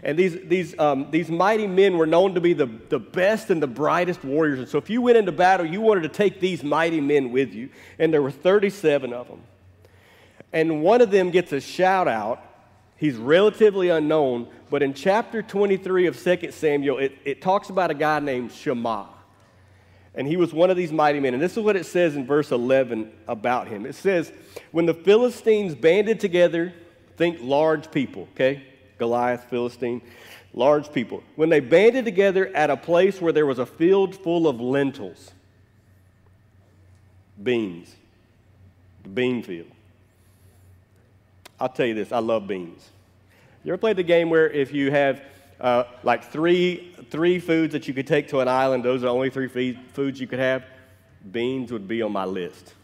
And 0.02 0.18
these, 0.18 0.38
these, 0.44 0.78
um, 0.78 1.10
these 1.10 1.28
mighty 1.28 1.66
men 1.66 1.98
were 1.98 2.06
known 2.06 2.34
to 2.34 2.40
be 2.40 2.52
the, 2.52 2.66
the 2.88 3.00
best 3.00 3.50
and 3.50 3.62
the 3.62 3.66
brightest 3.66 4.22
warriors. 4.22 4.60
And 4.60 4.68
so 4.68 4.78
if 4.78 4.88
you 4.88 5.02
went 5.02 5.18
into 5.18 5.32
battle, 5.32 5.66
you 5.66 5.80
wanted 5.80 6.02
to 6.02 6.08
take 6.08 6.38
these 6.38 6.62
mighty 6.62 7.00
men 7.00 7.32
with 7.32 7.52
you. 7.52 7.70
And 7.98 8.12
there 8.12 8.22
were 8.22 8.30
37 8.30 9.12
of 9.12 9.28
them. 9.28 9.40
And 10.52 10.82
one 10.82 11.00
of 11.00 11.10
them 11.10 11.30
gets 11.30 11.52
a 11.52 11.60
shout 11.60 12.06
out 12.06 12.44
He's 12.98 13.16
relatively 13.16 13.90
unknown, 13.90 14.48
but 14.70 14.82
in 14.82 14.92
chapter 14.92 15.40
23 15.40 16.06
of 16.08 16.20
2 16.20 16.50
Samuel, 16.50 16.98
it, 16.98 17.16
it 17.24 17.40
talks 17.40 17.70
about 17.70 17.92
a 17.92 17.94
guy 17.94 18.18
named 18.18 18.50
Shammah. 18.50 19.06
And 20.18 20.26
he 20.26 20.36
was 20.36 20.52
one 20.52 20.68
of 20.68 20.76
these 20.76 20.90
mighty 20.90 21.20
men. 21.20 21.32
And 21.32 21.40
this 21.40 21.56
is 21.56 21.62
what 21.62 21.76
it 21.76 21.86
says 21.86 22.16
in 22.16 22.26
verse 22.26 22.50
11 22.50 23.12
about 23.28 23.68
him. 23.68 23.86
It 23.86 23.94
says, 23.94 24.32
When 24.72 24.84
the 24.84 24.92
Philistines 24.92 25.76
banded 25.76 26.18
together, 26.18 26.74
think 27.16 27.38
large 27.40 27.92
people, 27.92 28.28
okay? 28.34 28.64
Goliath, 28.98 29.44
Philistine, 29.44 30.02
large 30.52 30.92
people. 30.92 31.22
When 31.36 31.50
they 31.50 31.60
banded 31.60 32.04
together 32.04 32.48
at 32.48 32.68
a 32.68 32.76
place 32.76 33.20
where 33.20 33.32
there 33.32 33.46
was 33.46 33.60
a 33.60 33.66
field 33.66 34.16
full 34.16 34.48
of 34.48 34.60
lentils, 34.60 35.30
beans, 37.40 37.94
the 39.04 39.10
bean 39.10 39.44
field. 39.44 39.70
I'll 41.60 41.68
tell 41.68 41.86
you 41.86 41.94
this 41.94 42.10
I 42.10 42.18
love 42.18 42.48
beans. 42.48 42.90
You 43.62 43.72
ever 43.72 43.78
played 43.78 43.96
the 43.96 44.02
game 44.02 44.30
where 44.30 44.50
if 44.50 44.72
you 44.72 44.90
have 44.90 45.22
uh, 45.60 45.84
like 46.02 46.24
three, 46.24 46.94
three 47.10 47.38
foods 47.38 47.72
that 47.72 47.88
you 47.88 47.94
could 47.94 48.06
take 48.06 48.28
to 48.28 48.40
an 48.40 48.48
island, 48.48 48.84
those 48.84 49.02
are 49.02 49.06
the 49.06 49.12
only 49.12 49.30
three 49.30 49.48
feed, 49.48 49.78
foods 49.92 50.20
you 50.20 50.26
could 50.26 50.38
have? 50.38 50.64
Beans 51.32 51.72
would 51.72 51.88
be 51.88 52.02
on 52.02 52.12
my 52.12 52.24
list. 52.24 52.74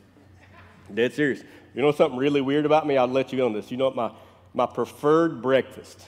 Dead 0.93 1.13
serious. 1.13 1.43
You 1.75 1.83
know 1.83 1.93
something 1.93 2.19
really 2.19 2.41
weird 2.41 2.67
about 2.67 2.87
me? 2.87 2.97
I'll 2.97 3.07
let 3.07 3.33
you 3.33 3.45
on 3.45 3.53
this. 3.53 3.71
You 3.71 3.77
know 3.77 3.87
what 3.87 3.97
my, 3.97 4.11
my 4.55 4.67
preferred 4.67 5.41
breakfast, 5.41 6.07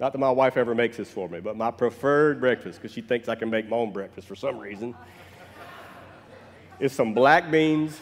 not 0.00 0.12
that 0.12 0.18
my 0.18 0.30
wife 0.30 0.56
ever 0.56 0.74
makes 0.74 0.96
this 0.96 1.10
for 1.10 1.28
me, 1.28 1.40
but 1.40 1.56
my 1.56 1.70
preferred 1.70 2.40
breakfast, 2.40 2.80
because 2.80 2.92
she 2.92 3.00
thinks 3.00 3.28
I 3.28 3.34
can 3.34 3.50
make 3.50 3.68
my 3.68 3.76
own 3.76 3.92
breakfast 3.92 4.26
for 4.26 4.36
some 4.36 4.58
reason, 4.58 4.94
is 6.80 6.92
some 6.92 7.14
black 7.14 7.50
beans, 7.50 8.00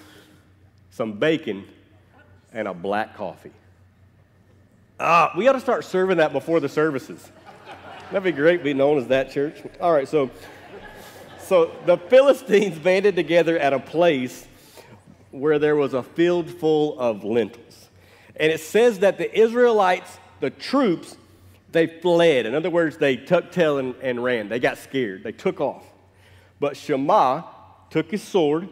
some 0.91 1.13
bacon, 1.13 1.65
and 2.53 2.69
a 2.69 2.75
black 2.75 3.17
coffee. 3.17 3.53
Ah, 4.99 5.33
we 5.37 5.49
ought 5.49 5.53
to 5.53 5.61
start 5.61 5.85
serving 5.85 6.19
that 6.19 6.33
before 6.33 6.61
the 6.61 6.69
services. 6.69 7.31
That'd 8.13 8.25
be 8.25 8.33
great, 8.33 8.63
be 8.63 8.75
known 8.75 8.99
as 8.99 9.07
that 9.07 9.31
church. 9.31 9.63
All 9.81 9.91
right, 9.91 10.07
so, 10.07 10.31
so 11.39 11.75
the 11.87 11.97
Philistines 11.97 12.79
banded 12.79 13.17
together 13.17 13.59
at 13.59 13.73
a 13.73 13.79
place 13.79 14.47
where 15.31 15.59
there 15.59 15.77
was 15.77 15.95
a 15.95 16.03
field 16.03 16.51
full 16.51 17.01
of 17.01 17.25
lentils. 17.25 17.89
And 18.37 18.53
it 18.53 18.61
says 18.61 18.99
that 18.99 19.17
the 19.17 19.35
Israelites, 19.35 20.19
the 20.41 20.51
troops, 20.51 21.17
they 21.71 21.87
fled. 21.87 22.45
In 22.45 22.55
other 22.55 22.69
words, 22.69 22.99
they 22.99 23.17
tucked 23.17 23.55
tail 23.55 23.79
and, 23.79 23.95
and 24.03 24.23
ran. 24.23 24.51
They 24.51 24.59
got 24.59 24.77
scared. 24.77 25.25
They 25.25 25.33
took 25.33 25.59
off. 25.59 25.87
But 26.61 26.77
Shammah 26.77 27.47
took 27.89 28.11
his 28.11 28.23
sword. 28.23 28.69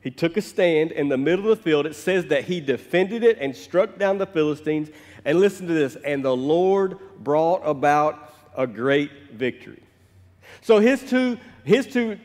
He 0.00 0.10
took 0.10 0.38
a 0.38 0.40
stand 0.40 0.92
in 0.92 1.10
the 1.10 1.18
middle 1.18 1.52
of 1.52 1.58
the 1.58 1.62
field. 1.62 1.84
It 1.84 1.94
says 1.94 2.24
that 2.28 2.44
he 2.44 2.58
defended 2.62 3.22
it 3.22 3.36
and 3.38 3.54
struck 3.54 3.98
down 3.98 4.16
the 4.16 4.24
Philistines 4.24 4.88
and 5.26 5.38
listen 5.40 5.66
to 5.66 5.74
this 5.74 5.94
and 5.96 6.24
the 6.24 6.34
Lord 6.34 6.98
brought 7.22 7.60
about 7.66 8.31
a 8.56 8.66
great 8.66 9.10
victory. 9.32 9.82
So 10.60 10.78
his 10.78 11.02
two, 11.02 11.38
his 11.64 11.86
two 11.86 12.18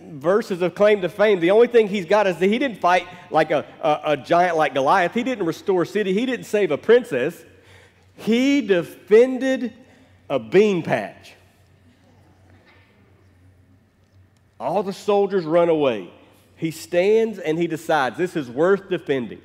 verses 0.00 0.62
of 0.62 0.74
claim 0.74 1.00
to 1.02 1.08
fame, 1.08 1.40
the 1.40 1.50
only 1.50 1.66
thing 1.66 1.88
he's 1.88 2.04
got 2.04 2.26
is 2.26 2.36
that 2.38 2.46
he 2.46 2.58
didn't 2.58 2.80
fight 2.80 3.06
like 3.30 3.50
a, 3.50 3.64
a, 3.80 4.00
a 4.12 4.16
giant 4.16 4.56
like 4.56 4.74
Goliath. 4.74 5.14
He 5.14 5.22
didn't 5.22 5.46
restore 5.46 5.84
city. 5.84 6.12
He 6.12 6.26
didn't 6.26 6.46
save 6.46 6.70
a 6.70 6.78
princess. 6.78 7.42
He 8.16 8.60
defended 8.60 9.72
a 10.28 10.38
bean 10.38 10.82
patch. 10.82 11.32
All 14.58 14.82
the 14.82 14.92
soldiers 14.92 15.44
run 15.44 15.70
away. 15.70 16.10
He 16.56 16.70
stands 16.70 17.38
and 17.38 17.58
he 17.58 17.66
decides 17.66 18.18
this 18.18 18.36
is 18.36 18.50
worth 18.50 18.90
defending. 18.90 19.40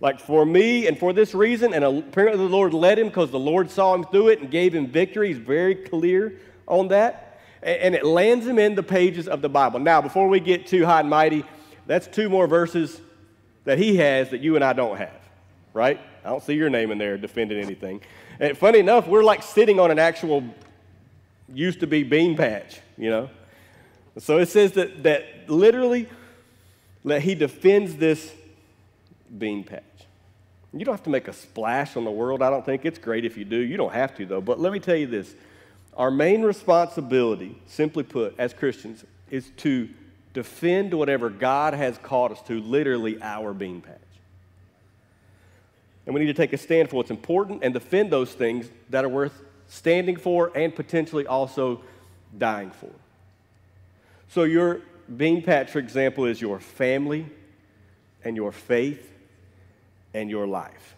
Like 0.00 0.18
for 0.18 0.46
me 0.46 0.86
and 0.86 0.98
for 0.98 1.12
this 1.12 1.34
reason, 1.34 1.74
and 1.74 1.84
apparently 1.84 2.42
the 2.42 2.50
Lord 2.50 2.72
led 2.72 2.98
him 2.98 3.08
because 3.08 3.30
the 3.30 3.38
Lord 3.38 3.70
saw 3.70 3.94
him 3.94 4.04
through 4.04 4.28
it 4.28 4.40
and 4.40 4.50
gave 4.50 4.74
him 4.74 4.86
victory. 4.86 5.28
He's 5.28 5.38
very 5.38 5.74
clear 5.74 6.38
on 6.66 6.88
that. 6.88 7.40
And 7.62 7.94
it 7.94 8.06
lands 8.06 8.46
him 8.46 8.58
in 8.58 8.74
the 8.74 8.82
pages 8.82 9.28
of 9.28 9.42
the 9.42 9.50
Bible. 9.50 9.78
Now, 9.78 10.00
before 10.00 10.28
we 10.28 10.40
get 10.40 10.66
too 10.66 10.86
high 10.86 11.00
and 11.00 11.10
mighty, 11.10 11.44
that's 11.86 12.06
two 12.06 12.30
more 12.30 12.46
verses 12.46 12.98
that 13.64 13.76
he 13.76 13.96
has 13.96 14.30
that 14.30 14.40
you 14.40 14.54
and 14.54 14.64
I 14.64 14.72
don't 14.72 14.96
have, 14.96 15.20
right? 15.74 16.00
I 16.24 16.30
don't 16.30 16.42
see 16.42 16.54
your 16.54 16.70
name 16.70 16.90
in 16.90 16.96
there 16.96 17.18
defending 17.18 17.62
anything. 17.62 18.00
And 18.38 18.56
funny 18.56 18.78
enough, 18.78 19.06
we're 19.06 19.22
like 19.22 19.42
sitting 19.42 19.78
on 19.78 19.90
an 19.90 19.98
actual 19.98 20.42
used 21.52 21.80
to 21.80 21.86
be 21.86 22.02
bean 22.02 22.36
patch, 22.36 22.80
you 22.96 23.10
know? 23.10 23.28
So 24.16 24.38
it 24.38 24.48
says 24.48 24.72
that, 24.72 25.02
that 25.02 25.50
literally 25.50 26.08
that 27.04 27.20
he 27.20 27.34
defends 27.34 27.96
this 27.96 28.32
bean 29.36 29.64
patch. 29.64 29.82
You 30.72 30.84
don't 30.84 30.94
have 30.94 31.04
to 31.04 31.10
make 31.10 31.26
a 31.26 31.32
splash 31.32 31.96
on 31.96 32.04
the 32.04 32.10
world, 32.10 32.42
I 32.42 32.50
don't 32.50 32.64
think. 32.64 32.84
It's 32.84 32.98
great 32.98 33.24
if 33.24 33.36
you 33.36 33.44
do. 33.44 33.56
You 33.56 33.76
don't 33.76 33.92
have 33.92 34.16
to, 34.16 34.26
though. 34.26 34.40
But 34.40 34.60
let 34.60 34.72
me 34.72 34.78
tell 34.78 34.96
you 34.96 35.06
this 35.06 35.34
our 35.96 36.10
main 36.10 36.42
responsibility, 36.42 37.60
simply 37.66 38.04
put, 38.04 38.34
as 38.38 38.54
Christians, 38.54 39.04
is 39.30 39.50
to 39.58 39.88
defend 40.32 40.94
whatever 40.94 41.28
God 41.28 41.74
has 41.74 41.98
called 41.98 42.32
us 42.32 42.40
to, 42.42 42.60
literally 42.60 43.20
our 43.20 43.52
bean 43.52 43.80
patch. 43.80 43.96
And 46.06 46.14
we 46.14 46.20
need 46.20 46.28
to 46.28 46.34
take 46.34 46.52
a 46.52 46.58
stand 46.58 46.88
for 46.88 46.96
what's 46.96 47.10
important 47.10 47.64
and 47.64 47.74
defend 47.74 48.10
those 48.10 48.32
things 48.32 48.70
that 48.90 49.04
are 49.04 49.08
worth 49.08 49.42
standing 49.66 50.16
for 50.16 50.52
and 50.54 50.74
potentially 50.74 51.26
also 51.26 51.82
dying 52.38 52.70
for. 52.70 52.90
So, 54.28 54.44
your 54.44 54.82
bean 55.16 55.42
patch, 55.42 55.70
for 55.70 55.80
example, 55.80 56.24
is 56.24 56.40
your 56.40 56.60
family 56.60 57.26
and 58.24 58.36
your 58.36 58.52
faith 58.52 59.09
and 60.14 60.30
your 60.30 60.46
life. 60.46 60.94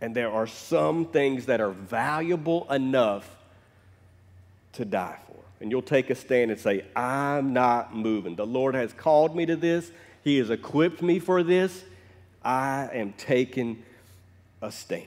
And 0.00 0.14
there 0.14 0.30
are 0.30 0.46
some 0.46 1.06
things 1.06 1.46
that 1.46 1.60
are 1.60 1.70
valuable 1.70 2.70
enough 2.70 3.28
to 4.72 4.84
die 4.84 5.18
for. 5.26 5.36
And 5.60 5.70
you'll 5.70 5.82
take 5.82 6.10
a 6.10 6.14
stand 6.14 6.50
and 6.50 6.60
say, 6.60 6.84
I'm 6.94 7.52
not 7.52 7.94
moving. 7.94 8.36
The 8.36 8.46
Lord 8.46 8.74
has 8.74 8.92
called 8.92 9.34
me 9.34 9.46
to 9.46 9.56
this, 9.56 9.90
He 10.22 10.38
has 10.38 10.50
equipped 10.50 11.02
me 11.02 11.18
for 11.18 11.42
this. 11.42 11.84
I 12.44 12.88
am 12.92 13.12
taking 13.14 13.82
a 14.62 14.70
stand. 14.70 15.06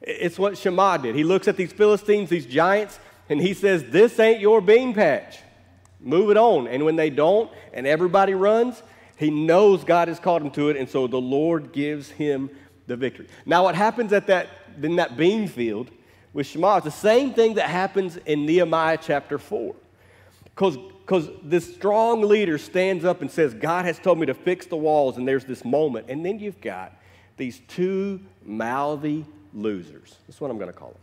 It's 0.00 0.38
what 0.38 0.56
Shammah 0.58 0.98
did. 1.02 1.14
He 1.14 1.24
looks 1.24 1.48
at 1.48 1.56
these 1.56 1.72
Philistines, 1.72 2.30
these 2.30 2.46
giants, 2.46 2.98
and 3.28 3.40
he 3.40 3.54
says, 3.54 3.84
This 3.84 4.20
ain't 4.20 4.40
your 4.40 4.60
bean 4.60 4.94
patch. 4.94 5.38
Move 6.00 6.30
it 6.30 6.36
on. 6.36 6.68
And 6.68 6.84
when 6.84 6.96
they 6.96 7.08
don't, 7.10 7.50
and 7.72 7.86
everybody 7.86 8.34
runs, 8.34 8.82
he 9.16 9.30
knows 9.30 9.84
God 9.84 10.08
has 10.08 10.18
called 10.18 10.42
him 10.42 10.50
to 10.52 10.68
it, 10.70 10.76
and 10.76 10.88
so 10.88 11.06
the 11.06 11.20
Lord 11.20 11.72
gives 11.72 12.10
him 12.10 12.50
the 12.86 12.96
victory. 12.96 13.28
Now, 13.46 13.64
what 13.64 13.74
happens 13.74 14.12
at 14.12 14.26
that 14.26 14.48
in 14.82 14.96
that 14.96 15.16
bean 15.16 15.46
field 15.48 15.90
with 16.32 16.46
Shammah 16.46 16.78
is 16.78 16.84
the 16.84 16.90
same 16.90 17.32
thing 17.32 17.54
that 17.54 17.68
happens 17.68 18.16
in 18.16 18.44
Nehemiah 18.44 18.98
chapter 19.00 19.38
4. 19.38 19.74
Because 20.54 21.28
this 21.42 21.72
strong 21.74 22.22
leader 22.22 22.58
stands 22.58 23.04
up 23.04 23.22
and 23.22 23.30
says, 23.30 23.54
God 23.54 23.84
has 23.84 23.98
told 23.98 24.18
me 24.18 24.26
to 24.26 24.34
fix 24.34 24.66
the 24.66 24.76
walls, 24.76 25.16
and 25.16 25.26
there's 25.26 25.44
this 25.44 25.64
moment. 25.64 26.06
And 26.08 26.24
then 26.24 26.38
you've 26.38 26.60
got 26.60 26.92
these 27.36 27.60
two 27.68 28.20
mouthy 28.44 29.24
losers. 29.52 30.16
That's 30.26 30.40
what 30.40 30.50
I'm 30.50 30.58
going 30.58 30.72
to 30.72 30.76
call 30.76 30.90
them. 30.90 30.98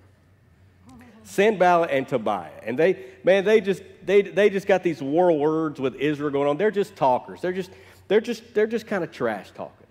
Sanballat 1.24 1.92
and 1.92 2.08
Tobiah. 2.08 2.50
And 2.64 2.78
they, 2.78 3.06
man, 3.24 3.46
they 3.46 3.62
just, 3.62 3.84
they, 4.06 4.22
they 4.22 4.50
just 4.50 4.68
got 4.68 4.84
these 4.84 5.02
war 5.02 5.32
words 5.32 5.80
with 5.80 5.96
Israel 5.96 6.32
going 6.32 6.48
on. 6.48 6.58
They're 6.58 6.72
just 6.72 6.96
talkers. 6.96 7.42
They're 7.42 7.54
just, 7.54 7.72
they're 8.12 8.20
just, 8.20 8.54
they're 8.54 8.68
just 8.68 8.88
kind 8.88 9.06
of 9.06 9.12
trash 9.14 9.52
talking. 9.52 9.88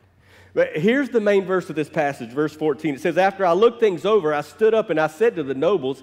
But 0.52 0.76
here's 0.76 1.08
the 1.08 1.22
main 1.22 1.46
verse 1.46 1.70
of 1.70 1.74
this 1.74 1.88
passage, 1.88 2.28
verse 2.28 2.52
14. 2.54 2.96
It 2.96 3.00
says, 3.00 3.16
After 3.16 3.46
I 3.46 3.54
looked 3.54 3.80
things 3.80 4.04
over, 4.04 4.34
I 4.34 4.42
stood 4.42 4.74
up 4.74 4.90
and 4.90 5.00
I 5.00 5.06
said 5.06 5.36
to 5.36 5.42
the 5.42 5.54
nobles, 5.54 6.02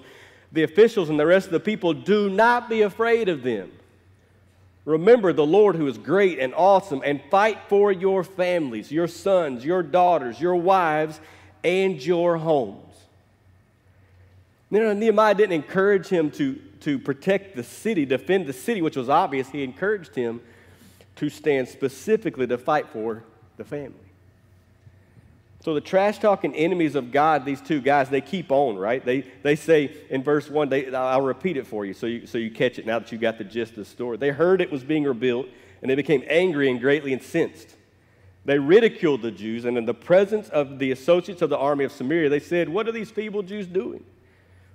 the 0.50 0.64
officials, 0.64 1.10
and 1.10 1.20
the 1.20 1.26
rest 1.26 1.46
of 1.46 1.52
the 1.52 1.60
people, 1.60 1.94
Do 1.94 2.28
not 2.28 2.68
be 2.68 2.82
afraid 2.82 3.28
of 3.28 3.44
them. 3.44 3.70
Remember 4.84 5.32
the 5.32 5.46
Lord 5.46 5.76
who 5.76 5.86
is 5.86 5.96
great 5.96 6.40
and 6.40 6.52
awesome, 6.54 7.02
and 7.04 7.22
fight 7.30 7.58
for 7.68 7.92
your 7.92 8.24
families, 8.24 8.90
your 8.90 9.06
sons, 9.06 9.64
your 9.64 9.84
daughters, 9.84 10.40
your 10.40 10.56
wives, 10.56 11.20
and 11.62 12.04
your 12.04 12.36
homes. 12.38 12.96
You 14.72 14.80
know, 14.80 14.92
Nehemiah 14.92 15.36
didn't 15.36 15.52
encourage 15.52 16.08
him 16.08 16.32
to, 16.32 16.60
to 16.80 16.98
protect 16.98 17.54
the 17.54 17.62
city, 17.62 18.04
defend 18.04 18.48
the 18.48 18.52
city, 18.52 18.82
which 18.82 18.96
was 18.96 19.08
obvious. 19.08 19.50
He 19.50 19.62
encouraged 19.62 20.16
him 20.16 20.40
to 21.18 21.28
stand 21.28 21.68
specifically 21.68 22.46
to 22.46 22.56
fight 22.56 22.88
for 22.88 23.24
the 23.56 23.64
family. 23.64 23.94
So 25.60 25.74
the 25.74 25.80
trash 25.80 26.18
talking 26.18 26.54
enemies 26.54 26.94
of 26.94 27.10
God, 27.10 27.44
these 27.44 27.60
two 27.60 27.80
guys, 27.80 28.08
they 28.08 28.20
keep 28.20 28.52
on, 28.52 28.76
right? 28.76 29.04
They, 29.04 29.22
they 29.42 29.56
say 29.56 29.96
in 30.08 30.22
verse 30.22 30.48
1, 30.48 30.68
they, 30.68 30.94
I'll 30.94 31.20
repeat 31.20 31.56
it 31.56 31.66
for 31.66 31.84
you 31.84 31.92
so, 31.92 32.06
you 32.06 32.26
so 32.26 32.38
you 32.38 32.50
catch 32.50 32.78
it 32.78 32.86
now 32.86 33.00
that 33.00 33.10
you 33.10 33.18
got 33.18 33.38
the 33.38 33.44
gist 33.44 33.72
of 33.72 33.78
the 33.78 33.84
story. 33.84 34.16
They 34.16 34.30
heard 34.30 34.60
it 34.60 34.70
was 34.70 34.84
being 34.84 35.02
rebuilt, 35.02 35.48
and 35.82 35.90
they 35.90 35.96
became 35.96 36.22
angry 36.28 36.70
and 36.70 36.80
greatly 36.80 37.12
incensed. 37.12 37.74
They 38.44 38.60
ridiculed 38.60 39.22
the 39.22 39.32
Jews, 39.32 39.64
and 39.64 39.76
in 39.76 39.84
the 39.84 39.94
presence 39.94 40.48
of 40.50 40.78
the 40.78 40.92
associates 40.92 41.42
of 41.42 41.50
the 41.50 41.58
army 41.58 41.84
of 41.84 41.90
Samaria, 41.90 42.28
they 42.28 42.40
said, 42.40 42.68
What 42.68 42.86
are 42.86 42.92
these 42.92 43.10
feeble 43.10 43.42
Jews 43.42 43.66
doing? 43.66 44.04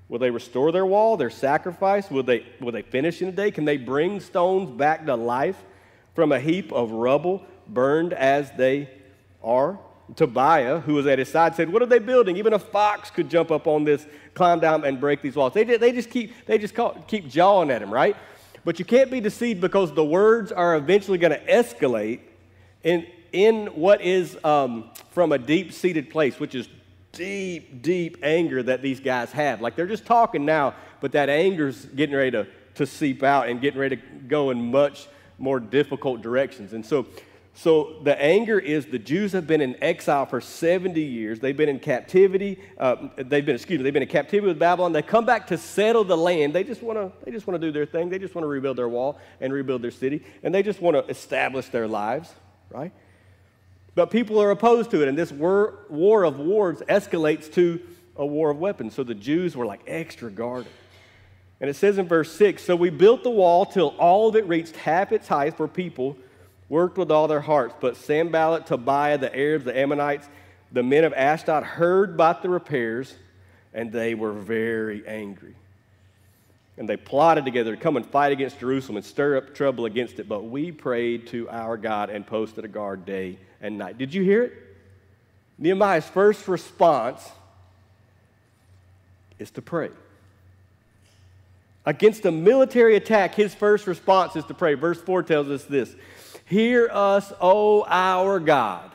Will 0.09 0.19
they 0.19 0.29
restore 0.29 0.73
their 0.73 0.85
wall, 0.85 1.15
their 1.15 1.29
sacrifice? 1.29 2.11
Will 2.11 2.23
they, 2.23 2.45
will 2.59 2.73
they 2.73 2.81
finish 2.81 3.21
in 3.21 3.29
a 3.29 3.31
day? 3.31 3.51
Can 3.51 3.63
they 3.63 3.77
bring 3.77 4.19
stones 4.19 4.69
back 4.69 5.05
to 5.05 5.15
life 5.15 5.63
from 6.13 6.31
a 6.31 6.39
heap 6.39 6.71
of 6.71 6.91
rubble, 6.91 7.43
burned 7.67 8.13
as 8.13 8.51
they 8.51 8.89
are? 9.43 9.79
Tobiah, 10.15 10.79
who 10.79 10.95
was 10.95 11.07
at 11.07 11.17
his 11.17 11.29
side, 11.29 11.55
said, 11.55 11.71
What 11.71 11.81
are 11.81 11.87
they 11.87 11.99
building? 11.99 12.37
Even 12.37 12.53
a 12.53 12.59
fox 12.59 13.09
could 13.09 13.29
jump 13.29 13.51
up 13.51 13.67
on 13.67 13.83
this, 13.83 14.05
climb 14.33 14.59
down, 14.59 14.83
and 14.83 14.99
break 14.99 15.21
these 15.21 15.35
walls. 15.35 15.53
They, 15.53 15.63
they 15.63 15.91
just, 15.91 16.09
keep, 16.09 16.33
they 16.45 16.57
just 16.57 16.75
call, 16.75 16.93
keep 17.07 17.29
jawing 17.29 17.71
at 17.71 17.81
him, 17.81 17.91
right? 17.91 18.15
But 18.65 18.79
you 18.79 18.85
can't 18.85 19.11
be 19.11 19.19
deceived 19.19 19.61
because 19.61 19.93
the 19.93 20.05
words 20.05 20.51
are 20.51 20.75
eventually 20.75 21.17
going 21.17 21.33
to 21.33 21.45
escalate 21.45 22.19
in, 22.83 23.05
in 23.31 23.67
what 23.67 24.01
is 24.01 24.37
um, 24.43 24.91
from 25.11 25.31
a 25.31 25.37
deep 25.37 25.73
seated 25.73 26.09
place, 26.09 26.39
which 26.39 26.55
is 26.55 26.67
deep, 27.11 27.81
deep 27.81 28.17
anger 28.23 28.63
that 28.63 28.81
these 28.81 28.99
guys 28.99 29.31
have. 29.31 29.61
Like 29.61 29.75
they're 29.75 29.87
just 29.87 30.05
talking 30.05 30.45
now, 30.45 30.75
but 31.01 31.11
that 31.13 31.29
anger's 31.29 31.85
getting 31.85 32.15
ready 32.15 32.31
to, 32.31 32.47
to 32.75 32.85
seep 32.85 33.23
out 33.23 33.49
and 33.49 33.61
getting 33.61 33.79
ready 33.79 33.97
to 33.97 34.01
go 34.27 34.51
in 34.51 34.71
much 34.71 35.07
more 35.37 35.59
difficult 35.59 36.21
directions. 36.21 36.73
And 36.73 36.85
so 36.85 37.07
so 37.55 37.97
the 38.01 38.19
anger 38.19 38.57
is 38.57 38.87
the 38.87 38.97
Jews 38.97 39.31
have 39.33 39.45
been 39.45 39.61
in 39.61 39.81
exile 39.81 40.25
for 40.25 40.41
70 40.41 40.99
years. 40.99 41.39
They've 41.39 41.55
been 41.55 41.69
in 41.69 41.79
captivity. 41.79 42.59
Uh, 42.79 43.09
they've 43.15 43.45
been, 43.45 43.55
excuse 43.55 43.77
me, 43.77 43.83
they've 43.83 43.93
been 43.93 44.03
in 44.03 44.09
captivity 44.09 44.47
with 44.47 44.57
Babylon. 44.57 44.91
They 44.91 45.03
come 45.03 45.25
back 45.25 45.47
to 45.47 45.57
settle 45.57 46.03
the 46.03 46.17
land. 46.17 46.53
They 46.53 46.63
just 46.63 46.81
want 46.81 46.97
to, 46.97 47.11
they 47.23 47.31
just 47.31 47.45
want 47.45 47.61
to 47.61 47.67
do 47.67 47.71
their 47.71 47.85
thing. 47.85 48.09
They 48.09 48.17
just 48.17 48.33
want 48.33 48.43
to 48.43 48.49
rebuild 48.49 48.77
their 48.77 48.89
wall 48.89 49.19
and 49.39 49.53
rebuild 49.53 49.83
their 49.83 49.91
city. 49.91 50.23
And 50.41 50.53
they 50.53 50.63
just 50.63 50.81
want 50.81 50.97
to 50.97 51.05
establish 51.11 51.67
their 51.67 51.87
lives, 51.87 52.33
right? 52.71 52.91
But 53.93 54.09
people 54.09 54.41
are 54.41 54.49
opposed 54.49 54.89
to 54.91 55.03
it. 55.03 55.07
And 55.07 55.15
this 55.15 55.31
war, 55.31 55.77
war 55.89 56.23
of 56.23 56.39
wars 56.39 56.79
escalates 56.89 57.53
to 57.53 57.79
a 58.15 58.25
war 58.25 58.49
of 58.49 58.57
weapons. 58.57 58.95
So 58.95 59.03
the 59.03 59.13
Jews 59.13 59.55
were 59.55 59.67
like 59.67 59.81
extra 59.85 60.31
guarded. 60.31 60.71
And 61.61 61.69
it 61.69 61.75
says 61.75 61.97
in 61.97 62.07
verse 62.07 62.31
6 62.33 62.63
So 62.63 62.75
we 62.75 62.89
built 62.89 63.23
the 63.23 63.29
wall 63.29 63.65
till 63.65 63.89
all 63.99 64.29
of 64.29 64.35
it 64.35 64.47
reached 64.47 64.75
half 64.75 65.11
its 65.11 65.27
height 65.27 65.55
for 65.55 65.67
people 65.67 66.17
worked 66.69 66.97
with 66.97 67.11
all 67.11 67.27
their 67.27 67.41
hearts. 67.41 67.75
But 67.79 67.97
Sanballat, 67.97 68.65
Tobiah, 68.65 69.17
the 69.17 69.33
Arabs, 69.35 69.65
the 69.65 69.77
Ammonites, 69.77 70.27
the 70.71 70.83
men 70.83 71.03
of 71.03 71.13
Ashdod 71.13 71.63
heard 71.63 72.15
about 72.15 72.41
the 72.41 72.49
repairs, 72.49 73.15
and 73.73 73.91
they 73.91 74.15
were 74.15 74.33
very 74.33 75.07
angry. 75.07 75.53
And 76.77 76.89
they 76.89 76.97
plotted 76.97 77.45
together 77.45 77.75
to 77.75 77.81
come 77.81 77.95
and 77.95 78.05
fight 78.05 78.31
against 78.31 78.59
Jerusalem 78.59 78.97
and 78.97 79.05
stir 79.05 79.37
up 79.37 79.53
trouble 79.53 79.85
against 79.85 80.19
it. 80.19 80.27
But 80.27 80.45
we 80.45 80.71
prayed 80.71 81.27
to 81.27 81.47
our 81.49 81.77
God 81.77 82.09
and 82.09 82.25
posted 82.25 82.65
a 82.65 82.67
guard 82.67 83.05
day 83.05 83.37
and 83.61 83.77
night. 83.77 83.99
Did 83.99 84.11
you 84.11 84.23
hear 84.23 84.43
it? 84.43 84.53
Nehemiah's 85.59 86.09
first 86.09 86.47
response 86.47 87.29
is 89.37 89.51
to 89.51 89.61
pray. 89.61 89.91
Against 91.85 92.25
a 92.25 92.31
military 92.31 92.95
attack, 92.95 93.35
his 93.35 93.53
first 93.53 93.87
response 93.87 94.35
is 94.35 94.45
to 94.45 94.53
pray. 94.53 94.73
Verse 94.75 95.01
4 95.01 95.23
tells 95.23 95.49
us 95.49 95.63
this 95.65 95.95
Hear 96.45 96.89
us, 96.91 97.33
O 97.41 97.85
our 97.87 98.39
God, 98.39 98.91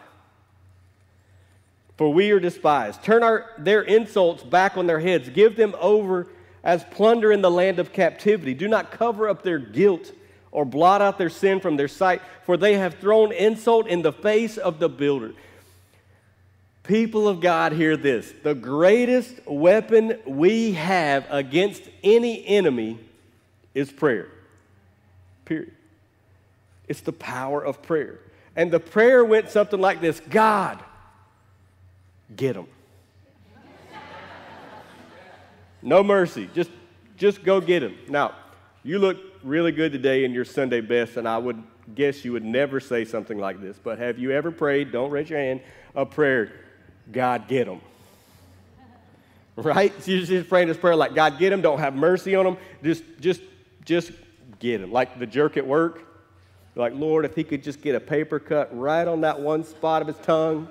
for 1.96 2.12
we 2.12 2.30
are 2.30 2.40
despised. 2.40 3.02
Turn 3.02 3.22
our, 3.22 3.50
their 3.58 3.82
insults 3.82 4.42
back 4.42 4.76
on 4.76 4.86
their 4.86 5.00
heads. 5.00 5.28
Give 5.28 5.56
them 5.56 5.74
over 5.78 6.28
as 6.64 6.84
plunder 6.84 7.30
in 7.30 7.42
the 7.42 7.50
land 7.50 7.78
of 7.78 7.92
captivity. 7.92 8.54
Do 8.54 8.68
not 8.68 8.90
cover 8.90 9.28
up 9.28 9.42
their 9.42 9.58
guilt 9.58 10.12
or 10.50 10.64
blot 10.64 11.02
out 11.02 11.18
their 11.18 11.30
sin 11.30 11.60
from 11.60 11.76
their 11.76 11.88
sight, 11.88 12.22
for 12.44 12.56
they 12.56 12.74
have 12.74 12.94
thrown 12.94 13.32
insult 13.32 13.86
in 13.86 14.02
the 14.02 14.12
face 14.12 14.56
of 14.56 14.78
the 14.78 14.88
builder. 14.88 15.34
People 16.88 17.28
of 17.28 17.40
God, 17.40 17.72
hear 17.72 17.98
this. 17.98 18.32
The 18.42 18.54
greatest 18.54 19.46
weapon 19.46 20.18
we 20.26 20.72
have 20.72 21.26
against 21.28 21.82
any 22.02 22.44
enemy 22.46 22.98
is 23.74 23.92
prayer. 23.92 24.28
Period. 25.44 25.74
It's 26.88 27.02
the 27.02 27.12
power 27.12 27.62
of 27.62 27.82
prayer. 27.82 28.18
And 28.56 28.70
the 28.70 28.80
prayer 28.80 29.22
went 29.22 29.50
something 29.50 29.78
like 29.78 30.00
this 30.00 30.18
God, 30.30 30.82
get 32.34 32.54
them. 32.54 32.68
no 35.82 36.02
mercy. 36.02 36.48
Just, 36.54 36.70
just 37.18 37.44
go 37.44 37.60
get 37.60 37.80
them. 37.80 37.98
Now, 38.08 38.34
you 38.82 38.98
look 38.98 39.18
really 39.42 39.72
good 39.72 39.92
today 39.92 40.24
in 40.24 40.32
your 40.32 40.46
Sunday 40.46 40.80
best, 40.80 41.18
and 41.18 41.28
I 41.28 41.36
would 41.36 41.62
guess 41.94 42.24
you 42.24 42.32
would 42.32 42.44
never 42.46 42.80
say 42.80 43.04
something 43.04 43.36
like 43.36 43.60
this. 43.60 43.76
But 43.78 43.98
have 43.98 44.18
you 44.18 44.30
ever 44.30 44.50
prayed, 44.50 44.90
don't 44.90 45.10
raise 45.10 45.28
your 45.28 45.38
hand, 45.38 45.60
a 45.94 46.06
prayer, 46.06 46.50
God, 47.10 47.48
get 47.48 47.66
them? 47.66 47.80
Right? 49.56 49.92
You're 50.06 50.24
just 50.24 50.48
praying 50.48 50.68
this 50.68 50.76
prayer 50.76 50.94
like, 50.94 51.14
God, 51.14 51.38
get 51.38 51.50
them, 51.50 51.62
don't 51.62 51.78
have 51.78 51.94
mercy 51.94 52.34
on 52.34 52.44
them, 52.44 52.56
just, 52.82 53.02
just, 53.20 53.40
just 53.84 54.12
get 54.60 54.80
them. 54.80 54.92
Like 54.92 55.18
the 55.18 55.26
jerk 55.26 55.56
at 55.56 55.66
work, 55.66 56.04
like, 56.78 56.94
Lord, 56.94 57.24
if 57.24 57.34
he 57.34 57.42
could 57.42 57.64
just 57.64 57.82
get 57.82 57.96
a 57.96 58.00
paper 58.00 58.38
cut 58.38 58.76
right 58.76 59.06
on 59.06 59.22
that 59.22 59.40
one 59.40 59.64
spot 59.64 60.00
of 60.00 60.08
his 60.08 60.18
tongue. 60.18 60.68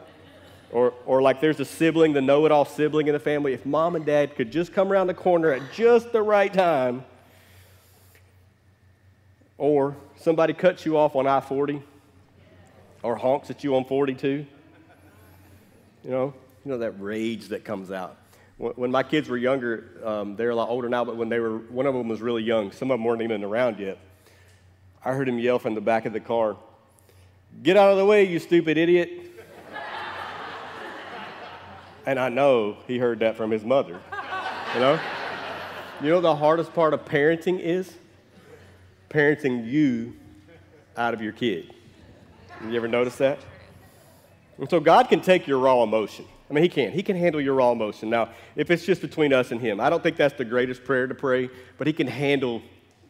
Or, 0.72 0.94
or 1.06 1.22
like 1.22 1.42
there's 1.42 1.60
a 1.60 1.66
sibling, 1.66 2.14
the 2.14 2.22
know 2.22 2.46
it 2.46 2.52
all 2.52 2.66
sibling 2.66 3.08
in 3.08 3.14
the 3.14 3.20
family. 3.20 3.54
If 3.54 3.66
mom 3.66 3.96
and 3.96 4.06
dad 4.06 4.36
could 4.36 4.52
just 4.52 4.74
come 4.74 4.92
around 4.92 5.08
the 5.08 5.14
corner 5.14 5.52
at 5.52 5.74
just 5.74 6.12
the 6.12 6.22
right 6.22 6.54
time. 6.54 7.04
Or 9.58 9.96
somebody 10.18 10.54
cuts 10.54 10.86
you 10.86 10.98
off 10.98 11.16
on 11.16 11.28
I 11.28 11.40
40 11.40 11.82
or 13.04 13.16
honks 13.16 13.50
at 13.50 13.64
you 13.64 13.76
on 13.76 13.86
42. 13.86 14.46
You 16.08 16.14
know, 16.14 16.34
you 16.64 16.72
know 16.72 16.78
that 16.78 17.02
rage 17.02 17.50
that 17.50 17.66
comes 17.66 17.92
out. 17.92 18.16
When 18.58 18.90
my 18.90 19.04
kids 19.04 19.28
were 19.28 19.36
younger, 19.36 19.90
um, 20.06 20.38
they're 20.38 20.52
a 20.52 20.56
lot 20.56 20.70
older 20.70 20.88
now, 20.88 21.04
but 21.04 21.18
when 21.18 21.28
they 21.28 21.40
were, 21.40 21.58
one 21.58 21.86
of 21.86 21.94
them 21.94 22.08
was 22.08 22.22
really 22.22 22.44
young. 22.44 22.72
Some 22.72 22.90
of 22.90 22.98
them 22.98 23.04
weren't 23.04 23.22
even 23.22 23.44
around 23.44 23.78
yet. 23.78 24.00
I 25.04 25.12
heard 25.12 25.28
him 25.28 25.38
yell 25.38 25.60
from 25.60 25.76
the 25.76 25.82
back 25.82 26.06
of 26.06 26.14
the 26.14 26.22
car, 26.22 26.56
Get 27.62 27.76
out 27.76 27.92
of 27.92 27.98
the 27.98 28.06
way, 28.06 28.24
you 28.24 28.40
stupid 28.40 28.78
idiot. 28.78 29.10
and 32.06 32.20
I 32.20 32.30
know 32.30 32.78
he 32.88 32.98
heard 32.98 33.20
that 33.20 33.36
from 33.36 33.52
his 33.52 33.64
mother. 33.64 34.00
You 34.74 34.80
know? 34.80 35.00
You 36.02 36.10
know 36.10 36.22
the 36.22 36.36
hardest 36.36 36.74
part 36.74 36.94
of 36.94 37.04
parenting 37.04 37.60
is? 37.60 37.94
Parenting 39.10 39.70
you 39.70 40.16
out 40.96 41.14
of 41.14 41.22
your 41.22 41.34
kid. 41.34 41.74
You 42.66 42.76
ever 42.76 42.88
notice 42.88 43.18
that? 43.18 43.40
And 44.58 44.70
so 44.70 44.80
God 44.80 45.10
can 45.10 45.22
take 45.22 45.48
your 45.48 45.60
raw 45.60 45.84
emotion. 45.84 46.26
I 46.50 46.54
mean, 46.54 46.64
He 46.64 46.70
can. 46.70 46.92
He 46.92 47.04
can 47.04 47.16
handle 47.16 47.42
your 47.42 47.56
raw 47.56 47.72
emotion. 47.72 48.10
Now, 48.10 48.30
if 48.56 48.72
it's 48.72 48.86
just 48.86 49.02
between 49.02 49.34
us 49.34 49.52
and 49.52 49.62
Him, 49.62 49.80
I 49.80 49.90
don't 49.90 50.02
think 50.02 50.18
that's 50.18 50.38
the 50.38 50.46
greatest 50.46 50.84
prayer 50.84 51.08
to 51.08 51.16
pray, 51.16 51.50
but 51.78 51.88
He 51.88 51.94
can 51.94 52.08
handle 52.08 52.62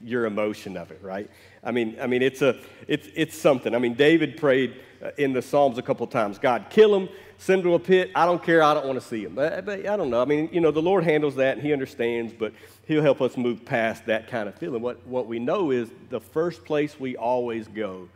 your 0.04 0.25
emotion 0.25 0.77
of 0.77 0.92
it, 0.92 1.00
right? 1.01 1.30
I 1.63 1.72
mean, 1.72 1.98
I 2.00 2.08
mean, 2.08 2.22
it's 2.22 2.42
a, 2.42 2.60
it's, 2.88 3.08
it's 3.16 3.38
something. 3.38 3.74
I 3.74 3.80
mean, 3.80 3.94
David 3.94 4.38
prayed 4.38 4.80
uh, 5.04 5.12
in 5.18 5.34
the 5.34 5.42
Psalms 5.42 5.77
a 5.77 5.82
couple 5.82 6.06
times. 6.08 6.38
God, 6.38 6.68
kill 6.70 6.96
him, 6.96 7.10
send 7.38 7.60
him 7.60 7.66
to 7.66 7.74
a 7.75 7.80
pit. 7.80 8.12
I 8.16 8.25
don't 8.25 8.44
care. 8.44 8.63
I 8.63 8.74
don't 8.74 8.86
want 8.86 9.00
to 9.00 9.06
see 9.06 9.24
him. 9.24 9.36
But, 9.36 9.66
but 9.66 9.88
I 9.88 9.98
don't 9.98 10.10
know. 10.10 10.22
I 10.22 10.25
mean, 10.25 10.50
you 10.51 10.62
know, 10.62 10.72
the 10.72 10.82
Lord 10.82 11.04
handles 11.04 11.36
that 11.36 11.58
and 11.58 11.66
He 11.66 11.74
understands, 11.74 12.34
but 12.34 12.54
He'll 12.86 13.01
help 13.01 13.22
us 13.22 13.38
move 13.38 13.66
past 13.66 14.06
that 14.06 14.27
kind 14.27 14.48
of 14.48 14.56
feeling. 14.56 14.82
What, 14.82 15.06
what 15.08 15.27
we 15.27 15.39
know 15.39 15.72
is 15.72 15.89
the 16.10 16.22
first 16.22 16.63
place 16.63 17.00
we 17.00 17.16
always 17.18 17.68
go 17.68 18.08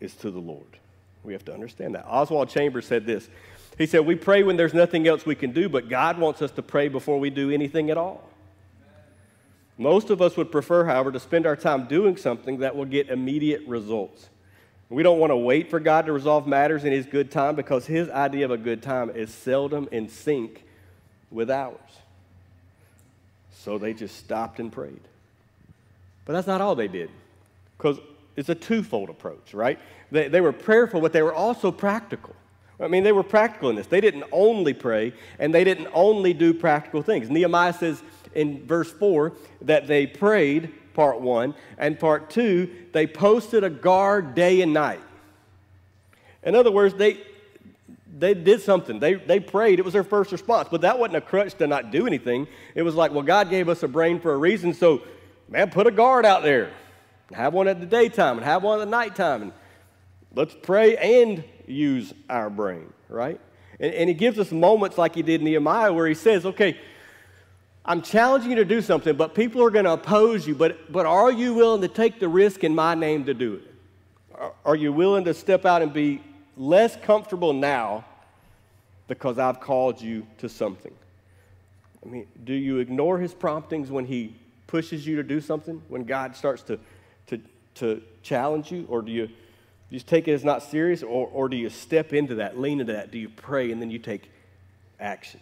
is 0.00 0.14
to 0.16 0.30
the 0.30 0.40
Lord. 0.40 0.78
We 1.26 1.32
have 1.32 1.44
to 1.46 1.52
understand 1.52 1.96
that. 1.96 2.06
Oswald 2.06 2.48
Chambers 2.48 2.86
said 2.86 3.04
this. 3.04 3.28
He 3.76 3.86
said, 3.86 4.06
We 4.06 4.14
pray 4.14 4.44
when 4.44 4.56
there's 4.56 4.72
nothing 4.72 5.08
else 5.08 5.26
we 5.26 5.34
can 5.34 5.50
do, 5.50 5.68
but 5.68 5.88
God 5.88 6.18
wants 6.18 6.40
us 6.40 6.52
to 6.52 6.62
pray 6.62 6.86
before 6.86 7.18
we 7.18 7.30
do 7.30 7.50
anything 7.50 7.90
at 7.90 7.98
all. 7.98 8.22
Most 9.76 10.08
of 10.08 10.22
us 10.22 10.36
would 10.36 10.52
prefer, 10.52 10.84
however, 10.84 11.10
to 11.10 11.20
spend 11.20 11.44
our 11.44 11.56
time 11.56 11.86
doing 11.86 12.16
something 12.16 12.58
that 12.58 12.76
will 12.76 12.84
get 12.84 13.08
immediate 13.08 13.66
results. 13.66 14.28
We 14.88 15.02
don't 15.02 15.18
want 15.18 15.32
to 15.32 15.36
wait 15.36 15.68
for 15.68 15.80
God 15.80 16.06
to 16.06 16.12
resolve 16.12 16.46
matters 16.46 16.84
in 16.84 16.92
His 16.92 17.06
good 17.06 17.32
time 17.32 17.56
because 17.56 17.86
His 17.86 18.08
idea 18.08 18.44
of 18.44 18.52
a 18.52 18.56
good 18.56 18.80
time 18.80 19.10
is 19.10 19.34
seldom 19.34 19.88
in 19.90 20.08
sync 20.08 20.64
with 21.32 21.50
ours. 21.50 21.74
So 23.50 23.78
they 23.78 23.94
just 23.94 24.16
stopped 24.16 24.60
and 24.60 24.70
prayed. 24.70 25.00
But 26.24 26.34
that's 26.34 26.46
not 26.46 26.60
all 26.60 26.76
they 26.76 26.88
did 26.88 27.10
because 27.76 27.98
it's 28.36 28.48
a 28.48 28.54
twofold 28.54 29.08
approach, 29.08 29.54
right? 29.54 29.78
They, 30.10 30.28
they 30.28 30.40
were 30.40 30.52
prayerful, 30.52 31.00
but 31.00 31.12
they 31.12 31.22
were 31.22 31.34
also 31.34 31.72
practical. 31.72 32.34
I 32.78 32.88
mean, 32.88 33.04
they 33.04 33.12
were 33.12 33.22
practical 33.22 33.70
in 33.70 33.76
this. 33.76 33.86
They 33.86 34.02
didn't 34.02 34.24
only 34.32 34.74
pray 34.74 35.14
and 35.38 35.54
they 35.54 35.64
didn't 35.64 35.88
only 35.94 36.34
do 36.34 36.52
practical 36.52 37.02
things. 37.02 37.30
Nehemiah 37.30 37.72
says, 37.72 38.02
in 38.34 38.66
verse 38.66 38.92
4 38.92 39.32
that 39.62 39.86
they 39.86 40.06
prayed, 40.06 40.72
part 40.94 41.20
one, 41.20 41.54
and 41.78 41.98
part 41.98 42.30
two, 42.30 42.70
they 42.92 43.06
posted 43.06 43.64
a 43.64 43.70
guard 43.70 44.34
day 44.34 44.60
and 44.60 44.72
night. 44.72 45.00
In 46.42 46.54
other 46.54 46.70
words, 46.70 46.94
they, 46.94 47.18
they 48.18 48.34
did 48.34 48.60
something. 48.60 49.00
They, 49.00 49.14
they 49.14 49.40
prayed. 49.40 49.78
It 49.78 49.84
was 49.84 49.94
their 49.94 50.04
first 50.04 50.30
response. 50.30 50.68
But 50.70 50.82
that 50.82 50.98
wasn't 50.98 51.16
a 51.16 51.20
crutch 51.22 51.54
to 51.54 51.66
not 51.66 51.90
do 51.90 52.06
anything. 52.06 52.46
It 52.74 52.82
was 52.82 52.94
like, 52.94 53.10
well, 53.10 53.22
God 53.22 53.50
gave 53.50 53.68
us 53.68 53.82
a 53.82 53.88
brain 53.88 54.20
for 54.20 54.32
a 54.32 54.36
reason, 54.36 54.72
so, 54.74 55.02
man, 55.48 55.70
put 55.70 55.86
a 55.86 55.90
guard 55.90 56.24
out 56.24 56.42
there. 56.42 56.70
Have 57.32 57.54
one 57.54 57.68
at 57.68 57.80
the 57.80 57.86
daytime 57.86 58.36
and 58.36 58.44
have 58.44 58.62
one 58.62 58.80
at 58.80 58.84
the 58.84 58.90
nighttime. 58.90 59.42
And 59.42 59.52
let's 60.34 60.54
pray 60.62 60.96
and 60.96 61.42
use 61.66 62.12
our 62.30 62.48
brain, 62.50 62.92
right? 63.08 63.40
And, 63.80 63.92
and 63.92 64.08
he 64.08 64.14
gives 64.14 64.38
us 64.38 64.52
moments 64.52 64.96
like 64.96 65.14
he 65.14 65.22
did 65.22 65.42
Nehemiah 65.42 65.92
where 65.92 66.06
he 66.06 66.14
says, 66.14 66.46
okay, 66.46 66.78
I'm 67.84 68.02
challenging 68.02 68.50
you 68.50 68.56
to 68.56 68.64
do 68.64 68.80
something, 68.80 69.16
but 69.16 69.34
people 69.34 69.62
are 69.62 69.70
going 69.70 69.84
to 69.84 69.92
oppose 69.92 70.46
you. 70.46 70.54
But, 70.54 70.92
but 70.92 71.06
are 71.06 71.30
you 71.30 71.54
willing 71.54 71.82
to 71.82 71.88
take 71.88 72.18
the 72.18 72.28
risk 72.28 72.64
in 72.64 72.74
my 72.74 72.94
name 72.94 73.24
to 73.26 73.34
do 73.34 73.54
it? 73.54 73.74
Are, 74.34 74.52
are 74.64 74.76
you 74.76 74.92
willing 74.92 75.24
to 75.24 75.34
step 75.34 75.64
out 75.64 75.82
and 75.82 75.92
be 75.92 76.22
less 76.56 76.96
comfortable 76.96 77.52
now 77.52 78.04
because 79.08 79.38
I've 79.38 79.60
called 79.60 80.00
you 80.00 80.26
to 80.38 80.48
something? 80.48 80.92
I 82.04 82.08
mean, 82.08 82.26
do 82.44 82.54
you 82.54 82.78
ignore 82.78 83.18
his 83.18 83.34
promptings 83.34 83.90
when 83.90 84.04
he 84.04 84.34
pushes 84.66 85.06
you 85.06 85.16
to 85.16 85.22
do 85.22 85.40
something, 85.40 85.80
when 85.88 86.04
God 86.04 86.34
starts 86.34 86.62
to, 86.64 86.78
to, 87.28 87.40
to 87.76 88.02
challenge 88.22 88.70
you? 88.70 88.86
Or 88.88 89.02
do 89.02 89.12
you 89.12 89.28
just 89.90 90.06
take 90.06 90.28
it 90.28 90.32
as 90.32 90.44
not 90.44 90.62
serious? 90.62 91.02
Or, 91.02 91.28
or 91.28 91.48
do 91.48 91.56
you 91.56 91.70
step 91.70 92.12
into 92.12 92.36
that, 92.36 92.58
lean 92.58 92.80
into 92.80 92.92
that? 92.92 93.10
Do 93.10 93.18
you 93.18 93.28
pray 93.28 93.72
and 93.72 93.80
then 93.80 93.90
you 93.90 93.98
take 93.98 94.30
action? 94.98 95.40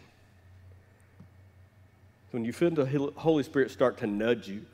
when 2.35 2.45
you 2.45 2.53
feel 2.53 2.69
the 2.71 3.13
Holy 3.15 3.45
Spirit 3.45 3.71
start 3.71 3.99
to 3.99 4.09
nudge 4.09 4.49
you, 4.49 4.67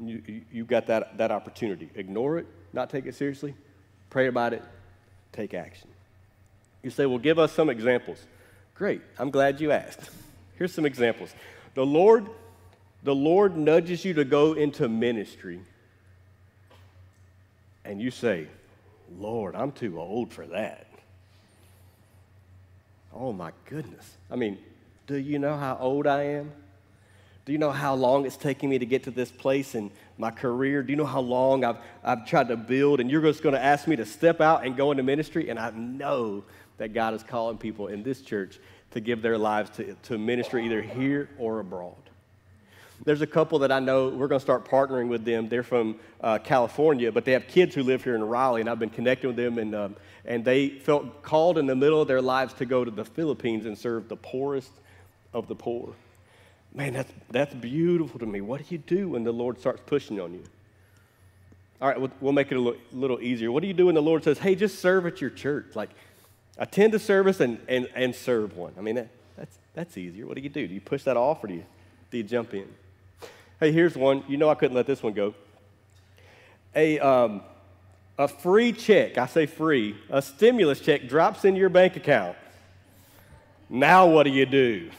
you, 0.00 0.22
you, 0.24 0.40
you 0.52 0.64
got 0.64 0.86
that, 0.86 1.18
that 1.18 1.32
opportunity. 1.32 1.90
Ignore 1.96 2.38
it, 2.38 2.46
not 2.72 2.88
take 2.88 3.04
it 3.04 3.16
seriously, 3.16 3.56
pray 4.10 4.28
about 4.28 4.52
it, 4.52 4.62
take 5.32 5.54
action. 5.54 5.88
You 6.84 6.90
say, 6.90 7.04
well, 7.04 7.18
give 7.18 7.40
us 7.40 7.50
some 7.50 7.68
examples. 7.68 8.24
Great, 8.76 9.02
I'm 9.18 9.30
glad 9.30 9.60
you 9.60 9.72
asked. 9.72 10.08
Here's 10.56 10.72
some 10.72 10.86
examples. 10.86 11.34
The 11.74 11.84
Lord, 11.84 12.28
the 13.02 13.14
Lord 13.14 13.56
nudges 13.56 14.04
you 14.04 14.14
to 14.14 14.24
go 14.24 14.52
into 14.52 14.88
ministry, 14.88 15.60
and 17.84 18.00
you 18.00 18.10
say, 18.10 18.48
Lord, 19.18 19.54
I'm 19.54 19.72
too 19.72 20.00
old 20.00 20.32
for 20.32 20.46
that. 20.46 20.86
Oh 23.12 23.32
my 23.32 23.52
goodness. 23.66 24.16
I 24.30 24.36
mean, 24.36 24.58
do 25.06 25.16
you 25.16 25.38
know 25.38 25.56
how 25.56 25.76
old 25.80 26.06
I 26.06 26.22
am? 26.24 26.52
Do 27.44 27.52
you 27.52 27.58
know 27.58 27.72
how 27.72 27.94
long 27.94 28.24
it's 28.24 28.36
taking 28.36 28.70
me 28.70 28.78
to 28.78 28.86
get 28.86 29.02
to 29.04 29.10
this 29.10 29.30
place 29.30 29.74
in 29.74 29.90
my 30.16 30.30
career? 30.30 30.82
Do 30.82 30.92
you 30.92 30.96
know 30.96 31.04
how 31.04 31.20
long 31.20 31.64
I've, 31.64 31.78
I've 32.04 32.24
tried 32.24 32.48
to 32.48 32.56
build? 32.56 33.00
And 33.00 33.10
you're 33.10 33.20
just 33.20 33.42
going 33.42 33.54
to 33.54 33.62
ask 33.62 33.88
me 33.88 33.96
to 33.96 34.06
step 34.06 34.40
out 34.40 34.64
and 34.64 34.76
go 34.76 34.92
into 34.92 35.02
ministry? 35.02 35.50
And 35.50 35.58
I 35.58 35.70
know 35.70 36.44
that 36.78 36.94
God 36.94 37.14
is 37.14 37.22
calling 37.24 37.58
people 37.58 37.88
in 37.88 38.04
this 38.04 38.22
church 38.22 38.60
to 38.92 39.00
give 39.00 39.22
their 39.22 39.38
lives 39.38 39.70
to, 39.70 39.94
to 40.04 40.18
ministry 40.18 40.64
either 40.64 40.82
here 40.82 41.28
or 41.36 41.58
abroad. 41.58 41.96
There's 43.04 43.20
a 43.20 43.26
couple 43.26 43.58
that 43.60 43.72
I 43.72 43.80
know, 43.80 44.08
we're 44.08 44.28
going 44.28 44.38
to 44.38 44.44
start 44.44 44.64
partnering 44.64 45.08
with 45.08 45.24
them. 45.24 45.48
They're 45.48 45.64
from 45.64 45.96
uh, 46.20 46.38
California, 46.38 47.10
but 47.10 47.24
they 47.24 47.32
have 47.32 47.48
kids 47.48 47.74
who 47.74 47.82
live 47.82 48.04
here 48.04 48.14
in 48.14 48.22
Raleigh, 48.22 48.60
and 48.60 48.70
I've 48.70 48.78
been 48.78 48.90
connecting 48.90 49.28
with 49.28 49.36
them, 49.36 49.58
and, 49.58 49.74
um, 49.74 49.96
and 50.24 50.44
they 50.44 50.68
felt 50.68 51.22
called 51.22 51.58
in 51.58 51.66
the 51.66 51.74
middle 51.74 52.00
of 52.00 52.06
their 52.06 52.22
lives 52.22 52.54
to 52.54 52.64
go 52.64 52.84
to 52.84 52.90
the 52.90 53.04
Philippines 53.04 53.66
and 53.66 53.76
serve 53.76 54.08
the 54.08 54.16
poorest 54.16 54.70
of 55.34 55.48
the 55.48 55.54
poor. 55.56 55.94
Man, 56.74 56.92
that's, 56.92 57.12
that's 57.30 57.54
beautiful 57.54 58.20
to 58.20 58.26
me. 58.26 58.40
What 58.40 58.60
do 58.60 58.66
you 58.68 58.78
do 58.78 59.08
when 59.10 59.24
the 59.24 59.32
Lord 59.32 59.58
starts 59.58 59.82
pushing 59.84 60.20
on 60.20 60.32
you? 60.32 60.44
All 61.80 61.88
right, 61.88 62.00
we'll, 62.00 62.12
we'll 62.20 62.32
make 62.32 62.52
it 62.52 62.56
a 62.56 62.76
little, 62.92 63.20
easier. 63.20 63.50
What 63.50 63.62
do 63.62 63.66
you 63.66 63.74
do 63.74 63.86
when 63.86 63.96
the 63.96 64.02
Lord 64.02 64.22
says, 64.22 64.38
hey, 64.38 64.54
just 64.54 64.78
serve 64.78 65.06
at 65.06 65.20
your 65.20 65.30
church? 65.30 65.74
Like, 65.74 65.90
attend 66.56 66.94
a 66.94 67.00
service 67.00 67.40
and, 67.40 67.58
and, 67.66 67.88
and 67.96 68.14
serve 68.14 68.56
one. 68.56 68.72
I 68.78 68.80
mean, 68.80 68.94
that, 68.94 69.08
that's, 69.36 69.58
that's 69.74 69.98
easier. 69.98 70.26
What 70.26 70.36
do 70.36 70.42
you 70.42 70.48
do? 70.48 70.68
Do 70.68 70.72
you 70.72 70.80
push 70.80 71.02
that 71.02 71.16
off 71.16 71.42
or 71.42 71.48
do 71.48 71.54
you, 71.54 71.64
do 72.12 72.18
you 72.18 72.22
jump 72.22 72.54
in? 72.54 72.68
Hey, 73.62 73.70
here's 73.70 73.96
one. 73.96 74.24
You 74.26 74.38
know 74.38 74.48
I 74.48 74.56
couldn't 74.56 74.74
let 74.74 74.88
this 74.88 75.04
one 75.04 75.12
go. 75.12 75.34
A, 76.74 76.98
um, 76.98 77.42
a 78.18 78.26
free 78.26 78.72
check, 78.72 79.18
I 79.18 79.26
say 79.26 79.46
free, 79.46 79.94
a 80.10 80.20
stimulus 80.20 80.80
check 80.80 81.06
drops 81.06 81.44
in 81.44 81.54
your 81.54 81.68
bank 81.68 81.94
account. 81.94 82.36
Now 83.70 84.08
what 84.08 84.24
do 84.24 84.30
you 84.30 84.46
do? 84.46 84.90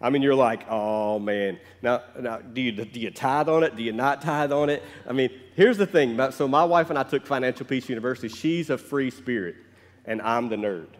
I 0.00 0.10
mean, 0.10 0.22
you're 0.22 0.36
like, 0.36 0.70
oh 0.70 1.18
man. 1.18 1.58
Now, 1.82 2.02
now 2.16 2.36
do, 2.36 2.60
you, 2.60 2.70
do 2.70 3.00
you 3.00 3.10
tithe 3.10 3.48
on 3.48 3.64
it? 3.64 3.74
Do 3.74 3.82
you 3.82 3.92
not 3.92 4.22
tithe 4.22 4.52
on 4.52 4.70
it? 4.70 4.80
I 5.04 5.12
mean, 5.12 5.30
here's 5.56 5.76
the 5.76 5.86
thing. 5.86 6.16
So, 6.30 6.46
my 6.46 6.62
wife 6.62 6.90
and 6.90 6.98
I 6.98 7.02
took 7.02 7.26
Financial 7.26 7.66
Peace 7.66 7.88
University. 7.88 8.28
She's 8.28 8.70
a 8.70 8.78
free 8.78 9.10
spirit, 9.10 9.56
and 10.04 10.22
I'm 10.22 10.48
the 10.48 10.54
nerd. 10.54 10.90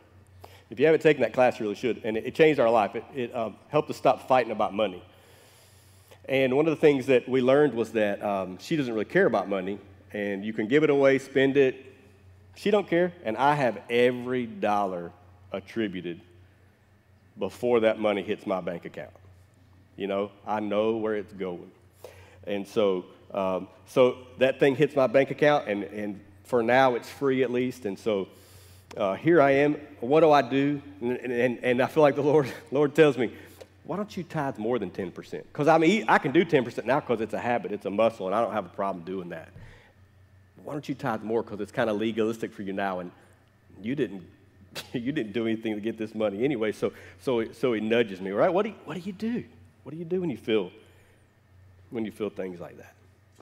If 0.71 0.81
you 0.81 0.87
haven't 0.87 1.03
taken 1.03 1.23
that 1.23 1.35
class, 1.35 1.61
you 1.61 1.67
really 1.67 1.77
should. 1.77 2.01
And 2.03 2.17
it, 2.17 2.27
it 2.27 2.35
changed 2.35 2.59
our 2.59 2.69
life. 2.69 2.97
It, 2.97 3.05
it 3.15 3.37
um, 3.37 3.55
helped 3.69 3.91
us 3.91 3.97
stop 3.97 4.27
fighting 4.27 4.51
about 4.51 4.75
money. 4.75 5.05
And 6.29 6.57
one 6.57 6.67
of 6.67 6.71
the 6.71 6.81
things 6.81 7.07
that 7.07 7.29
we 7.29 7.41
learned 7.41 7.75
was 7.75 7.93
that 7.93 8.23
um, 8.23 8.59
she 8.59 8.77
doesn't 8.77 8.93
really 8.93 9.05
care 9.05 9.27
about 9.27 9.49
money, 9.49 9.79
and 10.13 10.45
you 10.45 10.53
can 10.53 10.67
give 10.69 10.83
it 10.83 10.91
away, 10.91 11.19
spend 11.19 11.57
it. 11.57 11.95
She 12.57 12.71
don't 12.71 12.89
care, 12.89 13.13
and 13.25 13.37
I 13.37 13.55
have 13.55 13.81
every 13.91 14.47
dollar 14.47 15.13
attributed 15.53 16.21
before 17.39 17.81
that 17.81 17.99
money 17.99 18.23
hits 18.23 18.47
my 18.47 18.61
bank 18.61 18.85
account. 18.85 19.11
You 19.97 20.07
know, 20.07 20.31
I 20.47 20.61
know 20.61 20.97
where 20.97 21.15
it's 21.15 21.33
going. 21.33 21.71
And 22.47 22.67
so, 22.67 23.05
um, 23.33 23.69
so 23.87 24.19
that 24.39 24.61
thing 24.61 24.77
hits 24.77 24.97
my 24.97 25.07
bank 25.07 25.31
account, 25.31 25.69
and, 25.69 25.85
and 25.85 26.21
for 26.45 26.63
now 26.63 26.95
it's 26.95 27.09
free 27.09 27.43
at 27.43 27.51
least. 27.51 27.85
And 27.85 27.99
so 27.99 28.29
uh, 28.97 29.15
here 29.15 29.41
I 29.41 29.51
am. 29.53 29.75
What 30.01 30.21
do 30.21 30.31
I 30.31 30.43
do? 30.43 30.81
And, 31.01 31.17
and, 31.19 31.59
and 31.63 31.83
I 31.83 31.87
feel 31.87 32.03
like 32.03 32.15
the 32.15 32.23
Lord, 32.23 32.51
Lord 32.71 32.95
tells 32.95 33.19
me, 33.19 33.33
why 33.85 33.97
don't 33.97 34.17
you 34.17 34.23
tithe 34.23 34.59
more 34.59 34.79
than 34.79 34.91
10%? 34.91 35.31
Because 35.31 35.69
I 35.69 35.79
mean, 35.79 36.07
I 36.09 36.19
can 36.19 36.33
do 36.33 36.45
10% 36.45 36.85
now 36.85 37.01
because 37.01 37.21
it's 37.21 37.35
a 37.35 37.39
habit, 37.39 37.73
it's 37.73 37.87
a 37.87 37.91
muscle, 37.91 38.27
and 38.27 38.35
I 38.35 38.41
don't 38.41 38.53
have 38.53 38.67
a 38.67 38.71
problem 38.71 39.05
doing 39.05 39.29
that. 39.29 39.49
Why 40.63 40.73
don't 40.73 40.89
you 40.89 40.95
tithe 40.95 41.23
more? 41.23 41.43
Because 41.43 41.61
it's 41.61 41.73
kind 41.73 41.91
of 41.91 41.99
legalistic 41.99 42.53
for 42.53 42.63
you 42.63 42.73
now, 42.73 43.01
and 43.01 43.11
you 43.83 43.95
didn't 43.95 44.25
you 44.93 45.13
didn't 45.13 45.33
do 45.33 45.47
anything 45.47 45.75
to 45.75 45.81
get 45.81 45.99
this 45.99 46.15
money 46.15 46.45
anyway. 46.45 46.73
So, 46.73 46.93
so, 47.21 47.53
so 47.53 47.73
he 47.73 47.81
nudges 47.81 48.21
me, 48.21 48.31
right? 48.31 48.53
What 48.53 48.65
do, 48.65 48.71
you, 48.71 48.75
what 48.85 48.95
do 48.95 49.01
you 49.01 49.13
do? 49.13 49.45
What 49.83 49.93
do 49.93 49.99
you 49.99 50.05
do 50.05 50.21
when 50.21 50.31
you 50.31 50.37
feel, 50.37 50.71
when 51.91 52.05
you 52.05 52.13
feel 52.13 52.31
things 52.31 52.61
like 52.61 52.77
that? 52.79 52.95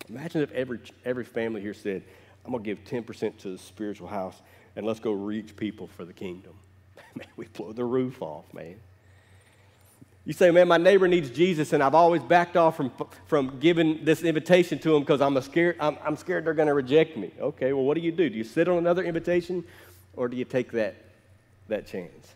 Imagine 0.09 0.43
if 0.43 0.53
every, 0.53 0.81
every 1.05 1.25
family 1.25 1.61
here 1.61 1.75
said, 1.75 2.03
I'm 2.45 2.53
going 2.53 2.65
to 2.65 2.75
give 2.75 2.85
10% 2.85 3.39
to 3.39 3.53
the 3.53 3.59
spiritual 3.59 4.09
house 4.09 4.37
and 4.75 4.85
let's 4.85 5.01
go 5.01 5.13
reach 5.13 5.57
people 5.57 5.87
for 5.87 6.05
the 6.05 6.13
kingdom. 6.13 6.55
Man, 7.15 7.29
we 7.37 7.47
blow 7.47 7.73
the 7.73 7.85
roof 7.85 8.21
off, 8.21 8.45
man. 8.53 8.77
You 10.25 10.33
say, 10.33 10.51
man, 10.51 10.69
my 10.69 10.77
neighbor 10.77 11.09
needs 11.09 11.31
Jesus, 11.31 11.73
and 11.73 11.83
I've 11.83 11.97
always 11.97 12.23
backed 12.23 12.57
off 12.57 12.77
from, 12.77 12.93
from 13.27 13.59
giving 13.59 14.05
this 14.05 14.23
invitation 14.23 14.79
to 14.81 14.95
him 14.95 15.03
because 15.03 15.21
I'm, 15.21 15.41
scared, 15.43 15.77
I'm, 15.81 15.99
I'm 16.05 16.17
scared 16.17 16.45
they're 16.45 16.55
going 16.55 16.69
to 16.69 16.75
reject 16.75 17.17
me. 17.17 17.33
Okay, 17.41 17.73
well, 17.73 17.83
what 17.83 17.95
do 17.95 18.01
you 18.01 18.13
do? 18.13 18.31
Do 18.31 18.37
you 18.37 18.45
sit 18.45 18.69
on 18.69 18.79
another 18.79 19.03
invitation, 19.03 19.65
or 20.15 20.29
do 20.29 20.37
you 20.37 20.45
take 20.45 20.71
that 20.73 20.95
that 21.73 21.87
chance. 21.87 22.35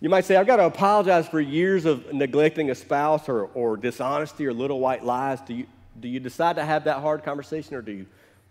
You 0.00 0.08
might 0.08 0.24
say, 0.24 0.36
I've 0.36 0.46
got 0.46 0.56
to 0.56 0.66
apologize 0.66 1.28
for 1.28 1.40
years 1.40 1.84
of 1.84 2.12
neglecting 2.12 2.70
a 2.70 2.74
spouse 2.74 3.28
or, 3.28 3.44
or 3.44 3.76
dishonesty 3.76 4.46
or 4.46 4.52
little 4.52 4.80
white 4.80 5.04
lies. 5.04 5.40
Do 5.40 5.54
you, 5.54 5.66
do 6.00 6.08
you 6.08 6.18
decide 6.20 6.56
to 6.56 6.64
have 6.64 6.84
that 6.84 7.00
hard 7.00 7.22
conversation 7.22 7.76
or 7.76 7.82
do 7.82 7.92
you, 7.92 8.06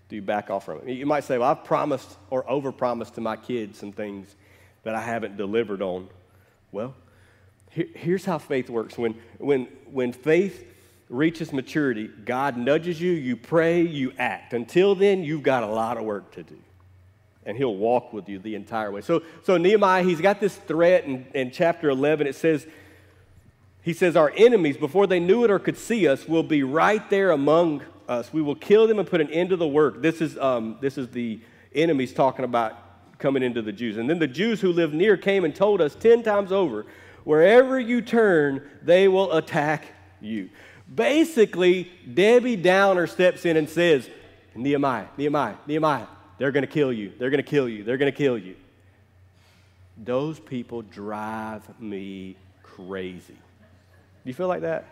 do 0.07 0.15
you 0.15 0.21
back 0.21 0.49
off 0.49 0.65
from 0.65 0.79
it? 0.79 0.93
You 0.93 1.05
might 1.05 1.25
say, 1.25 1.37
well, 1.37 1.51
I've 1.51 1.65
promised 1.65 2.09
or 2.29 2.43
overpromised 2.43 3.15
to 3.15 3.21
my 3.21 3.35
kids 3.35 3.77
some 3.77 3.91
things 3.91 4.33
that 4.83 4.95
I 4.95 5.01
haven't 5.01 5.35
delivered 5.35 5.81
on. 5.81 6.07
Well, 6.71 6.95
here, 7.71 7.87
here's 7.95 8.25
how 8.25 8.37
faith 8.37 8.69
works. 8.69 8.97
When, 8.97 9.15
when, 9.37 9.67
when 9.91 10.13
faith 10.13 10.65
reaches 11.09 11.51
maturity, 11.51 12.09
God 12.25 12.57
nudges 12.57 13.01
you, 13.01 13.11
you 13.11 13.35
pray, 13.35 13.81
you 13.81 14.13
act. 14.17 14.53
Until 14.53 14.95
then, 14.95 15.23
you've 15.23 15.43
got 15.43 15.63
a 15.63 15.67
lot 15.67 15.97
of 15.97 16.03
work 16.03 16.31
to 16.33 16.43
do. 16.43 16.57
And 17.45 17.57
he'll 17.57 17.75
walk 17.75 18.13
with 18.13 18.29
you 18.29 18.37
the 18.39 18.55
entire 18.55 18.91
way. 18.91 19.01
So, 19.01 19.23
so 19.43 19.57
Nehemiah, 19.57 20.03
he's 20.03 20.21
got 20.21 20.39
this 20.39 20.55
threat 20.55 21.05
in, 21.05 21.25
in 21.33 21.51
chapter 21.51 21.89
11. 21.89 22.27
It 22.27 22.35
says, 22.35 22.67
he 23.81 23.93
says, 23.93 24.15
Our 24.15 24.31
enemies, 24.37 24.77
before 24.77 25.07
they 25.07 25.19
knew 25.19 25.43
it 25.43 25.49
or 25.49 25.57
could 25.57 25.77
see 25.77 26.07
us, 26.07 26.27
will 26.27 26.43
be 26.43 26.61
right 26.61 27.07
there 27.09 27.31
among 27.31 27.81
us. 28.07 28.31
We 28.31 28.41
will 28.41 28.55
kill 28.55 28.85
them 28.85 28.99
and 28.99 29.07
put 29.07 29.21
an 29.21 29.31
end 29.31 29.49
to 29.49 29.57
the 29.57 29.67
work. 29.67 30.01
This 30.01 30.21
is, 30.21 30.37
um, 30.37 30.77
this 30.81 30.97
is 30.97 31.07
the 31.09 31.39
enemies 31.73 32.13
talking 32.13 32.45
about 32.45 32.77
coming 33.17 33.43
into 33.43 33.61
the 33.61 33.71
Jews. 33.71 33.97
And 33.97 34.09
then 34.09 34.19
the 34.19 34.27
Jews 34.27 34.61
who 34.61 34.71
lived 34.71 34.93
near 34.93 35.17
came 35.17 35.45
and 35.45 35.55
told 35.55 35.81
us 35.81 35.95
10 35.95 36.23
times 36.23 36.51
over, 36.51 36.85
Wherever 37.23 37.79
you 37.79 38.01
turn, 38.01 38.61
they 38.81 39.07
will 39.07 39.33
attack 39.33 39.85
you. 40.19 40.49
Basically, 40.93 41.91
Debbie 42.13 42.55
Downer 42.55 43.07
steps 43.07 43.45
in 43.45 43.57
and 43.57 43.69
says, 43.69 44.09
Nehemiah, 44.55 45.07
Nehemiah, 45.17 45.55
Nehemiah, 45.65 46.07
they're 46.37 46.51
going 46.51 46.65
to 46.65 46.71
kill 46.71 46.91
you. 46.91 47.13
They're 47.17 47.29
going 47.29 47.43
to 47.43 47.49
kill 47.49 47.69
you. 47.69 47.83
They're 47.83 47.97
going 47.97 48.11
to 48.11 48.17
kill 48.17 48.37
you. 48.37 48.55
Those 49.97 50.39
people 50.39 50.81
drive 50.81 51.63
me 51.79 52.35
crazy. 52.63 53.33
Do 53.33 54.29
you 54.29 54.33
feel 54.33 54.47
like 54.47 54.61
that? 54.61 54.85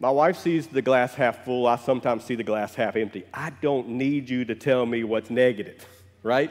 My 0.00 0.10
wife 0.10 0.38
sees 0.38 0.66
the 0.66 0.82
glass 0.82 1.14
half 1.14 1.44
full. 1.44 1.66
I 1.66 1.76
sometimes 1.76 2.24
see 2.24 2.36
the 2.36 2.44
glass 2.44 2.74
half 2.74 2.96
empty. 2.96 3.24
I 3.34 3.50
don't 3.60 3.88
need 3.88 4.30
you 4.30 4.44
to 4.44 4.54
tell 4.54 4.86
me 4.86 5.02
what's 5.04 5.28
negative, 5.28 5.84
right? 6.22 6.50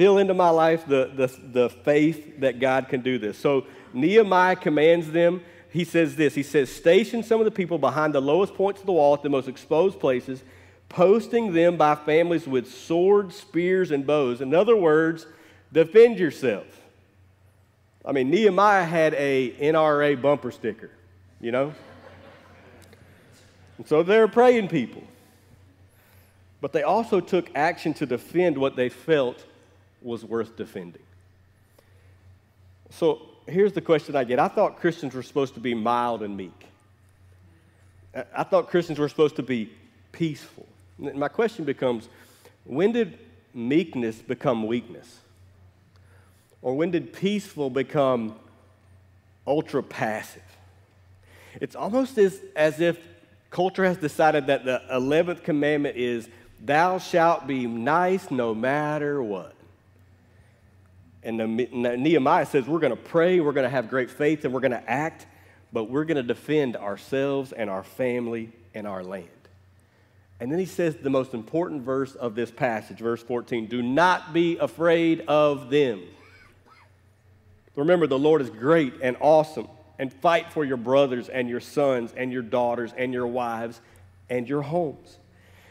Fill 0.00 0.16
into 0.16 0.32
my 0.32 0.48
life 0.48 0.86
the, 0.86 1.10
the, 1.14 1.26
the 1.52 1.68
faith 1.68 2.40
that 2.40 2.58
God 2.58 2.88
can 2.88 3.02
do 3.02 3.18
this. 3.18 3.36
So 3.36 3.66
Nehemiah 3.92 4.56
commands 4.56 5.10
them. 5.10 5.42
He 5.68 5.84
says 5.84 6.16
this 6.16 6.34
He 6.34 6.42
says, 6.42 6.72
Station 6.72 7.22
some 7.22 7.38
of 7.38 7.44
the 7.44 7.50
people 7.50 7.76
behind 7.76 8.14
the 8.14 8.22
lowest 8.22 8.54
points 8.54 8.80
of 8.80 8.86
the 8.86 8.94
wall 8.94 9.12
at 9.12 9.22
the 9.22 9.28
most 9.28 9.46
exposed 9.46 10.00
places, 10.00 10.42
posting 10.88 11.52
them 11.52 11.76
by 11.76 11.96
families 11.96 12.46
with 12.46 12.72
swords, 12.72 13.36
spears, 13.36 13.90
and 13.90 14.06
bows. 14.06 14.40
In 14.40 14.54
other 14.54 14.74
words, 14.74 15.26
defend 15.70 16.18
yourself. 16.18 16.64
I 18.02 18.12
mean, 18.12 18.30
Nehemiah 18.30 18.86
had 18.86 19.12
a 19.12 19.50
NRA 19.60 20.18
bumper 20.22 20.50
sticker, 20.50 20.92
you 21.42 21.52
know? 21.52 21.74
And 23.76 23.86
so 23.86 24.02
they're 24.02 24.28
praying 24.28 24.68
people. 24.68 25.02
But 26.62 26.72
they 26.72 26.84
also 26.84 27.20
took 27.20 27.50
action 27.54 27.92
to 27.92 28.06
defend 28.06 28.56
what 28.56 28.76
they 28.76 28.88
felt 28.88 29.44
was 30.02 30.24
worth 30.24 30.56
defending. 30.56 31.02
So 32.90 33.22
here's 33.46 33.72
the 33.72 33.80
question 33.80 34.16
I 34.16 34.24
get 34.24 34.38
I 34.38 34.48
thought 34.48 34.78
Christians 34.80 35.14
were 35.14 35.22
supposed 35.22 35.54
to 35.54 35.60
be 35.60 35.74
mild 35.74 36.22
and 36.22 36.36
meek. 36.36 36.66
I 38.36 38.42
thought 38.42 38.68
Christians 38.68 38.98
were 38.98 39.08
supposed 39.08 39.36
to 39.36 39.42
be 39.42 39.70
peaceful. 40.12 40.66
My 40.98 41.28
question 41.28 41.64
becomes 41.64 42.08
when 42.64 42.92
did 42.92 43.18
meekness 43.54 44.16
become 44.16 44.66
weakness? 44.66 45.18
Or 46.62 46.76
when 46.76 46.90
did 46.90 47.12
peaceful 47.12 47.70
become 47.70 48.34
ultra 49.46 49.82
passive? 49.82 50.42
It's 51.60 51.74
almost 51.74 52.18
as, 52.18 52.40
as 52.54 52.80
if 52.80 52.98
culture 53.50 53.84
has 53.84 53.96
decided 53.96 54.46
that 54.48 54.64
the 54.64 54.82
11th 54.92 55.42
commandment 55.42 55.96
is, 55.96 56.28
Thou 56.62 56.98
shalt 56.98 57.46
be 57.46 57.66
nice 57.66 58.30
no 58.30 58.54
matter 58.54 59.22
what. 59.22 59.54
And 61.22 61.56
Nehemiah 62.02 62.46
says, 62.46 62.66
We're 62.66 62.78
going 62.78 62.96
to 62.96 63.02
pray, 63.02 63.40
we're 63.40 63.52
going 63.52 63.64
to 63.64 63.70
have 63.70 63.90
great 63.90 64.10
faith, 64.10 64.44
and 64.44 64.54
we're 64.54 64.60
going 64.60 64.70
to 64.72 64.90
act, 64.90 65.26
but 65.72 65.84
we're 65.84 66.04
going 66.04 66.16
to 66.16 66.22
defend 66.22 66.76
ourselves 66.76 67.52
and 67.52 67.68
our 67.68 67.82
family 67.82 68.52
and 68.74 68.86
our 68.86 69.02
land. 69.02 69.28
And 70.40 70.50
then 70.50 70.58
he 70.58 70.64
says 70.64 70.96
the 70.96 71.10
most 71.10 71.34
important 71.34 71.82
verse 71.82 72.14
of 72.14 72.34
this 72.34 72.50
passage, 72.50 72.98
verse 72.98 73.22
14 73.22 73.66
Do 73.66 73.82
not 73.82 74.32
be 74.32 74.56
afraid 74.56 75.20
of 75.28 75.68
them. 75.68 76.02
Remember, 77.76 78.06
the 78.06 78.18
Lord 78.18 78.40
is 78.40 78.50
great 78.50 78.94
and 79.02 79.16
awesome, 79.20 79.68
and 79.98 80.12
fight 80.12 80.52
for 80.52 80.64
your 80.64 80.78
brothers 80.78 81.28
and 81.28 81.48
your 81.48 81.60
sons 81.60 82.12
and 82.16 82.32
your 82.32 82.42
daughters 82.42 82.92
and 82.96 83.12
your 83.12 83.26
wives 83.26 83.80
and 84.30 84.48
your 84.48 84.62
homes. 84.62 85.18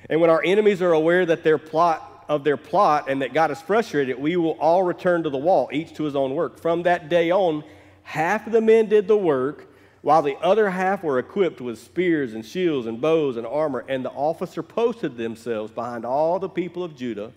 And 0.10 0.22
when 0.22 0.30
our 0.30 0.42
enemies 0.44 0.82
are 0.82 0.94
aware 0.94 1.26
that 1.26 1.44
their 1.44 1.58
plot 1.58 2.19
of 2.30 2.44
their 2.44 2.56
plot 2.56 3.10
and 3.10 3.24
that 3.24 3.34
God 3.34 3.50
is 3.50 3.60
frustrated, 3.60 4.18
we 4.18 4.38
will 4.38 4.52
all 4.60 4.84
return 4.84 5.24
to 5.24 5.32
the 5.32 5.38
wall, 5.38 5.68
each 5.74 5.94
to 5.96 6.04
his 6.04 6.16
own 6.16 6.36
work. 6.36 6.62
From 6.62 6.84
that 6.84 7.10
day 7.10 7.32
on, 7.32 7.64
half 8.04 8.46
of 8.46 8.54
the 8.54 8.62
men 8.62 8.88
did 8.88 9.08
the 9.08 9.18
work, 9.18 9.66
while 10.02 10.22
the 10.22 10.38
other 10.38 10.70
half 10.70 11.04
were 11.04 11.20
equipped 11.20 11.60
with 11.60 11.80
spears 11.80 12.34
and 12.34 12.46
shields 12.46 12.88
and 12.88 13.02
bows 13.02 13.36
and 13.36 13.46
armor. 13.46 13.84
And 13.90 14.06
the 14.06 14.12
officer 14.12 14.64
posted 14.64 15.18
themselves 15.18 15.72
behind 15.72 16.06
all 16.06 16.40
the 16.40 16.48
people 16.48 16.84
of 16.84 16.96
Judah 16.96 17.34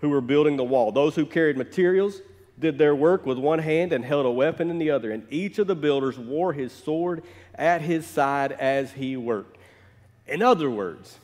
who 0.00 0.08
were 0.08 0.22
building 0.22 0.56
the 0.56 0.64
wall. 0.64 0.90
Those 0.90 1.14
who 1.14 1.26
carried 1.26 1.58
materials 1.58 2.22
did 2.58 2.78
their 2.78 2.94
work 2.94 3.26
with 3.26 3.38
one 3.38 3.58
hand 3.58 3.92
and 3.92 4.04
held 4.04 4.26
a 4.26 4.30
weapon 4.30 4.70
in 4.70 4.78
the 4.78 4.90
other, 4.90 5.12
and 5.12 5.26
each 5.30 5.58
of 5.58 5.66
the 5.66 5.76
builders 5.76 6.18
wore 6.18 6.54
his 6.54 6.72
sword 6.72 7.22
at 7.54 7.82
his 7.82 8.06
side 8.06 8.52
as 8.52 8.92
he 8.92 9.16
worked. 9.16 9.58
In 10.26 10.42
other 10.42 10.70
words, 10.70 11.18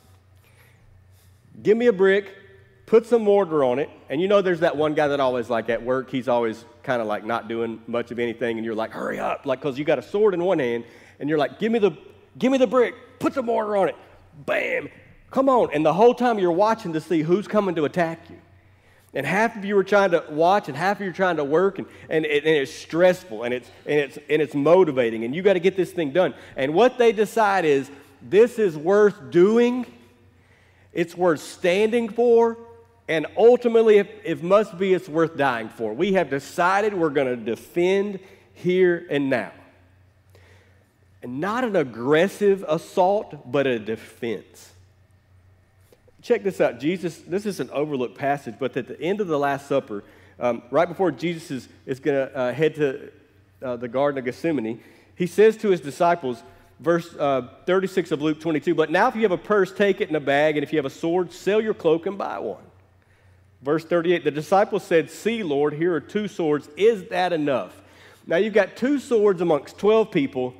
give 1.61 1.77
me 1.77 1.87
a 1.87 1.93
brick, 1.93 2.33
put 2.87 3.05
some 3.05 3.21
mortar 3.21 3.65
on 3.65 3.79
it, 3.79 3.89
and 4.09 4.19
you 4.19 4.27
know 4.27 4.41
there's 4.41 4.61
that 4.61 4.75
one 4.75 4.95
guy 4.95 5.09
that 5.09 5.19
always 5.19 5.49
like 5.49 5.69
at 5.69 5.83
work, 5.83 6.09
he's 6.09 6.27
always 6.27 6.65
kind 6.83 7.01
of 7.01 7.07
like 7.07 7.25
not 7.25 7.47
doing 7.47 7.81
much 7.85 8.11
of 8.11 8.17
anything, 8.17 8.57
and 8.57 8.65
you're 8.65 8.73
like, 8.73 8.91
hurry 8.91 9.19
up, 9.19 9.45
like 9.45 9.59
because 9.59 9.77
you 9.77 9.85
got 9.85 9.99
a 9.99 10.01
sword 10.01 10.33
in 10.33 10.43
one 10.43 10.57
hand, 10.57 10.85
and 11.19 11.29
you're 11.29 11.37
like, 11.37 11.59
give 11.59 11.71
me 11.71 11.79
the, 11.79 11.91
give 12.39 12.51
me 12.51 12.57
the 12.57 12.65
brick, 12.65 12.95
put 13.19 13.33
some 13.33 13.45
mortar 13.45 13.75
on 13.75 13.89
it, 13.89 13.95
bam, 14.45 14.89
come 15.29 15.49
on, 15.49 15.69
and 15.73 15.85
the 15.85 15.93
whole 15.93 16.15
time 16.15 16.39
you're 16.39 16.51
watching 16.51 16.93
to 16.93 17.01
see 17.01 17.21
who's 17.21 17.47
coming 17.47 17.75
to 17.75 17.85
attack 17.85 18.29
you. 18.29 18.37
And 19.13 19.25
half 19.25 19.55
of 19.57 19.65
you 19.65 19.77
are 19.77 19.83
trying 19.83 20.11
to 20.11 20.23
watch, 20.29 20.69
and 20.69 20.77
half 20.77 20.97
of 20.97 21.03
you 21.03 21.09
are 21.09 21.13
trying 21.13 21.37
to 21.37 21.43
work, 21.43 21.79
and, 21.79 21.87
and, 22.09 22.25
it, 22.25 22.45
and 22.45 22.55
it's 22.55 22.73
stressful, 22.73 23.43
and 23.43 23.53
it's, 23.53 23.69
and, 23.85 23.99
it's, 23.99 24.17
and 24.29 24.41
it's 24.41 24.55
motivating, 24.55 25.25
and 25.25 25.35
you 25.35 25.41
got 25.41 25.53
to 25.53 25.59
get 25.59 25.75
this 25.75 25.91
thing 25.91 26.11
done. 26.11 26.33
And 26.55 26.73
what 26.73 26.97
they 26.97 27.11
decide 27.11 27.65
is 27.65 27.91
this 28.21 28.59
is 28.59 28.77
worth 28.77 29.29
doing, 29.29 29.85
it's 30.93 31.17
worth 31.17 31.41
standing 31.41 32.09
for, 32.09 32.57
and 33.07 33.25
ultimately, 33.37 33.99
if, 33.99 34.07
if 34.23 34.43
must 34.43 34.77
be, 34.77 34.93
it's 34.93 35.07
worth 35.07 35.37
dying 35.37 35.69
for. 35.69 35.93
We 35.93 36.13
have 36.13 36.29
decided 36.29 36.93
we're 36.93 37.09
going 37.09 37.27
to 37.27 37.37
defend 37.37 38.19
here 38.53 39.05
and 39.09 39.29
now. 39.29 39.51
And 41.23 41.39
not 41.39 41.63
an 41.63 41.75
aggressive 41.75 42.65
assault, 42.67 43.49
but 43.49 43.65
a 43.65 43.79
defense. 43.79 44.71
Check 46.21 46.43
this 46.43 46.59
out. 46.59 46.79
Jesus, 46.79 47.17
this 47.19 47.45
is 47.45 47.61
an 47.61 47.69
overlooked 47.69 48.17
passage, 48.17 48.55
but 48.59 48.75
at 48.75 48.87
the 48.87 48.99
end 48.99 49.21
of 49.21 49.27
the 49.27 49.39
Last 49.39 49.67
Supper, 49.67 50.03
um, 50.39 50.61
right 50.69 50.87
before 50.87 51.11
Jesus 51.11 51.49
is, 51.49 51.69
is 51.85 51.99
going 51.99 52.27
to 52.27 52.37
uh, 52.37 52.53
head 52.53 52.75
to 52.75 53.11
uh, 53.63 53.77
the 53.77 53.87
Garden 53.87 54.19
of 54.19 54.25
Gethsemane, 54.25 54.81
he 55.15 55.27
says 55.27 55.55
to 55.57 55.69
his 55.69 55.79
disciples, 55.79 56.43
verse 56.79 57.15
uh, 57.15 57.47
36 57.65 58.11
of 58.11 58.21
Luke 58.21 58.41
22, 58.41 58.75
But 58.75 58.91
now 58.91 59.07
if 59.07 59.15
you 59.15 59.21
have 59.21 59.31
a 59.31 59.37
purse, 59.37 59.71
take 59.71 60.01
it 60.01 60.09
in 60.09 60.15
a 60.15 60.19
bag, 60.19 60.57
and 60.57 60.63
if 60.63 60.73
you 60.73 60.77
have 60.77 60.85
a 60.85 60.89
sword, 60.89 61.31
sell 61.31 61.61
your 61.61 61.73
cloak 61.73 62.05
and 62.05 62.17
buy 62.17 62.37
one. 62.39 62.66
Verse 63.61 63.83
38 63.85 64.23
The 64.23 64.31
disciples 64.31 64.83
said, 64.83 65.09
See, 65.09 65.43
Lord, 65.43 65.73
here 65.73 65.93
are 65.93 66.01
two 66.01 66.27
swords. 66.27 66.69
Is 66.77 67.09
that 67.09 67.33
enough? 67.33 67.73
Now 68.25 68.37
you've 68.37 68.53
got 68.53 68.75
two 68.75 68.99
swords 68.99 69.41
amongst 69.41 69.77
12 69.77 70.11
people, 70.11 70.53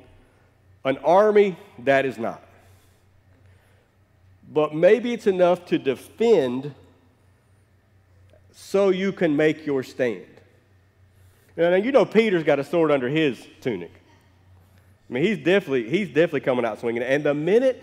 an 0.84 0.96
army 0.98 1.56
that 1.80 2.06
is 2.06 2.18
not 2.18 2.42
but 4.50 4.74
maybe 4.74 5.12
it's 5.12 5.26
enough 5.26 5.66
to 5.66 5.78
defend 5.78 6.74
so 8.52 8.88
you 8.88 9.12
can 9.12 9.36
make 9.36 9.66
your 9.66 9.82
stand. 9.82 10.24
Now, 11.56 11.74
you 11.74 11.92
know 11.92 12.04
Peter's 12.04 12.44
got 12.44 12.58
a 12.58 12.64
sword 12.64 12.90
under 12.90 13.08
his 13.08 13.44
tunic. 13.60 13.90
I 15.08 15.12
mean, 15.12 15.24
he's 15.24 15.38
definitely, 15.38 15.88
he's 15.88 16.08
definitely 16.08 16.40
coming 16.40 16.64
out 16.64 16.80
swinging. 16.80 17.02
And 17.02 17.24
the 17.24 17.34
minute, 17.34 17.82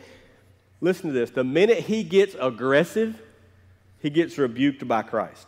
listen 0.82 1.08
to 1.08 1.14
this, 1.14 1.30
the 1.30 1.44
minute 1.44 1.80
he 1.80 2.04
gets 2.04 2.36
aggressive, 2.40 3.22
he 4.06 4.12
gets 4.12 4.38
rebuked 4.38 4.88
by 4.88 5.02
Christ. 5.02 5.48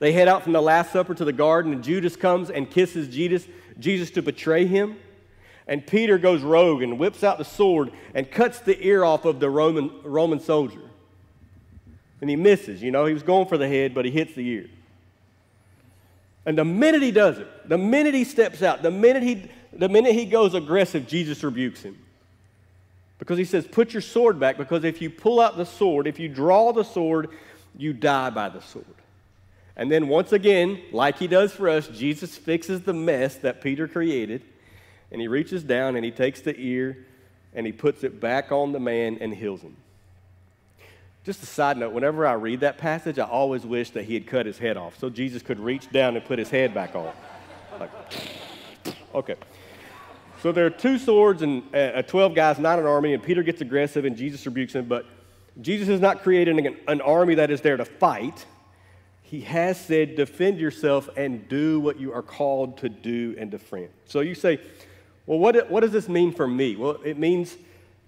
They 0.00 0.10
head 0.10 0.26
out 0.26 0.42
from 0.42 0.52
the 0.52 0.60
Last 0.60 0.92
Supper 0.92 1.14
to 1.14 1.24
the 1.24 1.32
garden, 1.32 1.72
and 1.72 1.84
Judas 1.84 2.16
comes 2.16 2.50
and 2.50 2.68
kisses 2.68 3.06
Jesus, 3.06 3.46
Jesus 3.78 4.10
to 4.10 4.22
betray 4.22 4.66
him. 4.66 4.96
And 5.68 5.86
Peter 5.86 6.18
goes 6.18 6.42
rogue 6.42 6.82
and 6.82 6.98
whips 6.98 7.22
out 7.22 7.38
the 7.38 7.44
sword 7.44 7.92
and 8.16 8.28
cuts 8.28 8.58
the 8.58 8.84
ear 8.84 9.04
off 9.04 9.24
of 9.26 9.38
the 9.38 9.48
Roman, 9.48 9.92
Roman 10.02 10.40
soldier. 10.40 10.80
And 12.20 12.28
he 12.28 12.34
misses. 12.34 12.82
You 12.82 12.90
know, 12.90 13.06
he 13.06 13.14
was 13.14 13.22
going 13.22 13.46
for 13.46 13.56
the 13.56 13.68
head, 13.68 13.94
but 13.94 14.04
he 14.04 14.10
hits 14.10 14.34
the 14.34 14.44
ear. 14.44 14.68
And 16.44 16.58
the 16.58 16.64
minute 16.64 17.00
he 17.00 17.12
does 17.12 17.38
it, 17.38 17.68
the 17.68 17.78
minute 17.78 18.14
he 18.14 18.24
steps 18.24 18.60
out, 18.60 18.82
the 18.82 18.90
minute 18.90 19.22
he, 19.22 19.48
the 19.72 19.88
minute 19.88 20.14
he 20.14 20.24
goes 20.24 20.52
aggressive, 20.52 21.06
Jesus 21.06 21.44
rebukes 21.44 21.82
him. 21.82 21.96
Because 23.18 23.38
he 23.38 23.44
says, 23.44 23.66
put 23.66 23.92
your 23.92 24.02
sword 24.02 24.40
back, 24.40 24.56
because 24.56 24.84
if 24.84 25.00
you 25.00 25.08
pull 25.08 25.40
out 25.40 25.56
the 25.56 25.64
sword, 25.64 26.06
if 26.06 26.18
you 26.18 26.28
draw 26.28 26.72
the 26.72 26.82
sword, 26.82 27.30
you 27.76 27.92
die 27.92 28.30
by 28.30 28.48
the 28.48 28.60
sword. 28.60 28.86
And 29.76 29.90
then 29.90 30.08
once 30.08 30.32
again, 30.32 30.80
like 30.92 31.18
he 31.18 31.26
does 31.26 31.52
for 31.52 31.68
us, 31.68 31.88
Jesus 31.88 32.36
fixes 32.36 32.82
the 32.82 32.92
mess 32.92 33.36
that 33.36 33.60
Peter 33.60 33.88
created, 33.88 34.42
and 35.10 35.20
he 35.20 35.28
reaches 35.28 35.62
down 35.62 35.96
and 35.96 36.04
he 36.04 36.10
takes 36.10 36.40
the 36.40 36.54
ear 36.58 37.06
and 37.54 37.66
he 37.66 37.72
puts 37.72 38.02
it 38.02 38.20
back 38.20 38.50
on 38.50 38.72
the 38.72 38.80
man 38.80 39.18
and 39.20 39.32
heals 39.32 39.60
him. 39.60 39.76
Just 41.24 41.42
a 41.42 41.46
side 41.46 41.78
note, 41.78 41.92
whenever 41.92 42.26
I 42.26 42.34
read 42.34 42.60
that 42.60 42.78
passage, 42.78 43.18
I 43.18 43.24
always 43.24 43.64
wish 43.64 43.90
that 43.90 44.04
he 44.04 44.14
had 44.14 44.26
cut 44.26 44.44
his 44.44 44.58
head 44.58 44.76
off 44.76 44.98
so 44.98 45.08
Jesus 45.08 45.40
could 45.40 45.58
reach 45.58 45.90
down 45.90 46.16
and 46.16 46.24
put 46.24 46.38
his 46.38 46.50
head 46.50 46.74
back 46.74 46.94
on. 46.94 47.12
Like, 47.80 47.90
okay. 49.14 49.36
So 50.44 50.52
there 50.52 50.66
are 50.66 50.70
two 50.70 50.98
swords 50.98 51.40
and 51.40 51.62
uh, 51.74 52.02
12 52.02 52.34
guys, 52.34 52.58
not 52.58 52.78
an 52.78 52.84
army, 52.84 53.14
and 53.14 53.22
Peter 53.22 53.42
gets 53.42 53.62
aggressive 53.62 54.04
and 54.04 54.14
Jesus 54.14 54.44
rebukes 54.44 54.74
him. 54.74 54.84
But 54.84 55.06
Jesus 55.62 55.88
is 55.88 56.02
not 56.02 56.22
creating 56.22 56.66
an, 56.66 56.76
an 56.86 57.00
army 57.00 57.36
that 57.36 57.50
is 57.50 57.62
there 57.62 57.78
to 57.78 57.86
fight. 57.86 58.44
He 59.22 59.40
has 59.40 59.80
said, 59.80 60.16
defend 60.16 60.58
yourself 60.58 61.08
and 61.16 61.48
do 61.48 61.80
what 61.80 61.98
you 61.98 62.12
are 62.12 62.20
called 62.20 62.76
to 62.76 62.90
do 62.90 63.34
and 63.38 63.50
defend. 63.50 63.88
So 64.04 64.20
you 64.20 64.34
say, 64.34 64.60
well, 65.24 65.38
what, 65.38 65.70
what 65.70 65.80
does 65.80 65.92
this 65.92 66.10
mean 66.10 66.30
for 66.30 66.46
me? 66.46 66.76
Well, 66.76 66.98
it 67.02 67.16
means 67.16 67.56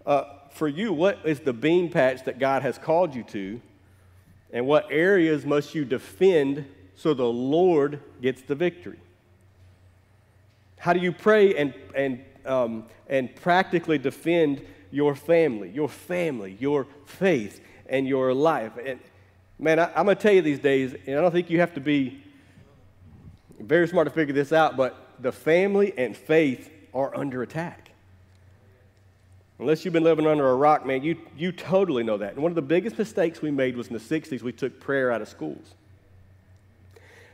uh, 0.04 0.24
for 0.50 0.68
you, 0.68 0.92
what 0.92 1.20
is 1.24 1.40
the 1.40 1.54
bean 1.54 1.90
patch 1.90 2.24
that 2.24 2.38
God 2.38 2.60
has 2.60 2.76
called 2.76 3.14
you 3.14 3.22
to? 3.22 3.62
And 4.52 4.66
what 4.66 4.88
areas 4.90 5.46
must 5.46 5.74
you 5.74 5.86
defend 5.86 6.66
so 6.96 7.14
the 7.14 7.24
Lord 7.24 7.98
gets 8.20 8.42
the 8.42 8.54
victory? 8.54 8.98
How 10.86 10.92
do 10.92 11.00
you 11.00 11.10
pray 11.10 11.52
and, 11.56 11.74
and, 11.96 12.24
um, 12.44 12.84
and 13.08 13.34
practically 13.34 13.98
defend 13.98 14.64
your 14.92 15.16
family, 15.16 15.68
your 15.68 15.88
family, 15.88 16.56
your 16.60 16.86
faith, 17.06 17.60
and 17.88 18.06
your 18.06 18.32
life? 18.32 18.70
And 18.86 19.00
man, 19.58 19.80
I, 19.80 19.92
I'm 19.96 20.04
going 20.04 20.16
to 20.16 20.22
tell 20.22 20.32
you 20.32 20.42
these 20.42 20.60
days, 20.60 20.94
and 21.08 21.18
I 21.18 21.22
don't 21.22 21.32
think 21.32 21.50
you 21.50 21.58
have 21.58 21.74
to 21.74 21.80
be 21.80 22.22
very 23.58 23.88
smart 23.88 24.06
to 24.06 24.14
figure 24.14 24.32
this 24.32 24.52
out, 24.52 24.76
but 24.76 25.10
the 25.18 25.32
family 25.32 25.92
and 25.98 26.16
faith 26.16 26.70
are 26.94 27.16
under 27.16 27.42
attack. 27.42 27.90
Unless 29.58 29.84
you've 29.84 29.92
been 29.92 30.04
living 30.04 30.24
under 30.24 30.48
a 30.48 30.54
rock, 30.54 30.86
man, 30.86 31.02
you, 31.02 31.16
you 31.36 31.50
totally 31.50 32.04
know 32.04 32.18
that. 32.18 32.34
And 32.34 32.42
one 32.44 32.52
of 32.52 32.56
the 32.56 32.62
biggest 32.62 32.96
mistakes 32.96 33.42
we 33.42 33.50
made 33.50 33.76
was 33.76 33.88
in 33.88 33.92
the 33.92 33.98
60s, 33.98 34.40
we 34.40 34.52
took 34.52 34.78
prayer 34.78 35.10
out 35.10 35.20
of 35.20 35.26
schools 35.26 35.74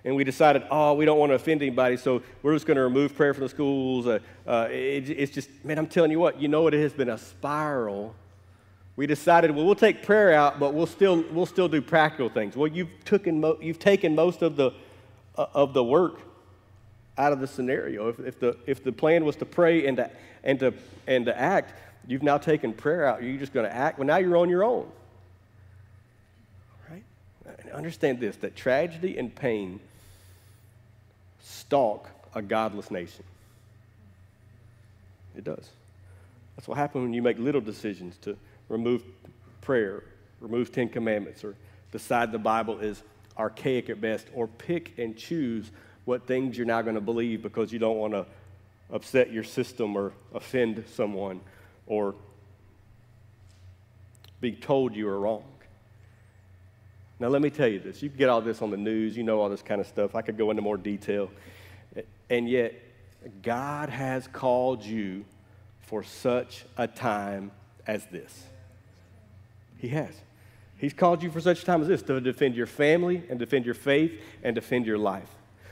and 0.05 0.17
we 0.17 0.25
decided, 0.25 0.65
oh, 0.71 0.95
we 0.95 1.05
don't 1.05 1.19
want 1.19 1.31
to 1.31 1.35
offend 1.35 1.63
anybody, 1.63 1.97
so 1.97 2.23
we're 2.43 2.55
just 2.55 2.67
going 2.67 2.77
to 2.77 2.83
remove 2.83 3.15
prayer 3.15 3.35
from 3.35 3.45
the 3.45 3.49
schools. 3.49 4.07
Uh, 4.07 4.19
uh, 4.47 4.69
it, 4.71 5.09
it's 5.11 5.33
just, 5.33 5.49
man, 5.65 5.79
I'm 5.79 5.87
telling 5.87 6.11
you 6.11 6.19
what, 6.19 6.41
you 6.41 6.49
know 6.49 6.63
what? 6.63 6.75
It 6.75 6.81
has 6.81 6.93
been 6.93 7.09
a 7.09 7.19
spiral. 7.19 8.15
We 8.97 9.07
decided, 9.07 9.53
well, 9.53 9.65
we'll 9.65 9.75
take 9.75 10.03
prayer 10.03 10.33
out, 10.33 10.59
but 10.59 10.75
we'll 10.75 10.87
still, 10.87 11.25
we'll 11.31 11.47
still 11.47 11.69
do 11.69 11.81
practical 11.81 12.29
things. 12.29 12.57
Well, 12.57 12.67
you've, 12.67 12.89
mo- 13.27 13.59
you've 13.61 13.79
taken 13.79 14.15
most 14.15 14.43
of 14.43 14.57
the, 14.57 14.73
uh, 15.39 15.47
of 15.55 15.73
the 15.73 15.85
work 15.85 16.21
out 17.17 17.33
of 17.33 17.41
the 17.41 17.47
scenario. 17.47 18.09
If, 18.09 18.19
if, 18.21 18.41
the, 18.41 18.57
if 18.67 18.83
the 18.83 18.93
plan 18.93 19.25
was 19.25 19.37
to 19.37 19.45
pray 19.45 19.87
and 19.87 19.97
to, 19.99 20.11
and, 20.43 20.59
to, 20.61 20.75
and 21.07 21.27
to 21.27 21.39
act, 21.39 21.75
you've 22.09 22.25
now 22.25 22.39
taken 22.39 22.73
prayer 22.73 23.07
out. 23.07 23.23
You're 23.23 23.39
just 23.39 23.53
going 23.53 23.67
to 23.67 23.75
act. 23.75 23.99
Well, 23.99 24.07
now 24.07 24.17
you're 24.17 24.37
on 24.37 24.51
your 24.51 24.65
own. 24.65 24.91
Right? 26.91 27.05
And 27.61 27.71
understand 27.71 28.19
this 28.19 28.37
that 28.39 28.57
tragedy 28.57 29.17
and 29.17 29.33
pain 29.33 29.79
stalk 31.43 32.09
a 32.35 32.43
godless 32.43 32.91
nation. 32.91 33.25
It 35.37 35.45
does. 35.45 35.69
That's 36.57 36.69
what 36.69 36.79
happens 36.79 37.03
when 37.03 37.13
you 37.13 37.23
make 37.23 37.39
little 37.39 37.61
decisions 37.61 38.17
to 38.19 38.37
remove 38.69 39.03
prayer, 39.61 40.03
remove 40.41 40.73
Ten 40.73 40.89
Commandments, 40.89 41.45
or 41.45 41.55
decide 41.91 42.33
the 42.33 42.39
Bible 42.39 42.79
is 42.79 43.03
archaic 43.39 43.91
at 43.91 44.01
best, 44.01 44.27
or 44.35 44.47
pick 44.47 44.99
and 44.99 45.17
choose 45.17 45.71
what 46.05 46.27
things 46.27 46.57
you're 46.57 46.67
now 46.67 46.83
going 46.83 46.95
to 46.95 47.01
believe 47.01 47.43
because 47.43 47.73
you 47.73 47.79
don't 47.79 47.97
want 47.97 48.13
to 48.13 48.27
upset 48.91 49.33
your 49.33 49.45
system 49.45 49.97
or 49.97 50.13
offend 50.35 50.85
someone 50.95 51.41
or 51.87 52.15
be 54.41 54.53
told 54.53 54.95
you 54.95 55.09
are 55.09 55.21
wrong. 55.21 55.45
Now, 57.23 57.29
let 57.29 57.41
me 57.41 57.51
tell 57.51 57.69
you 57.69 57.79
this. 57.79 58.03
You 58.03 58.09
can 58.09 58.19
get 58.19 58.29
all 58.29 58.41
this 58.41 58.63
on 58.63 58.73
the 58.73 58.77
news, 58.77 59.17
you 59.17 59.23
know 59.23 59.41
all 59.41 59.49
this 59.49 59.63
kind 59.63 59.81
of 59.81 59.87
stuff. 59.87 60.17
I 60.17 60.23
could 60.23 60.37
go 60.37 60.51
into 60.51 60.61
more 60.61 60.77
detail. 60.77 61.31
And 62.29 62.49
yet, 62.49 62.75
God 63.43 63.91
has 63.91 64.27
called 64.27 64.85
you 64.85 65.25
for 65.83 66.03
such 66.03 66.65
a 66.77 66.89
time 66.89 67.53
as 67.87 68.05
this. 68.07 68.47
He 69.79 69.87
has. 69.91 70.13
He's 70.79 70.93
called 70.93 71.23
you 71.23 71.31
for 71.31 71.41
such 71.41 71.63
a 71.63 71.65
time 71.65 71.81
as 71.81 71.87
this 71.87 72.03
to 72.03 72.21
defend 72.21 72.57
your 72.57 72.67
family 72.67 73.23
and 73.31 73.39
defend 73.39 73.67
your 73.67 73.77
faith 73.77 74.21
and 74.43 74.57
defend 74.57 74.85
your 74.85 74.99
life. 74.99 75.31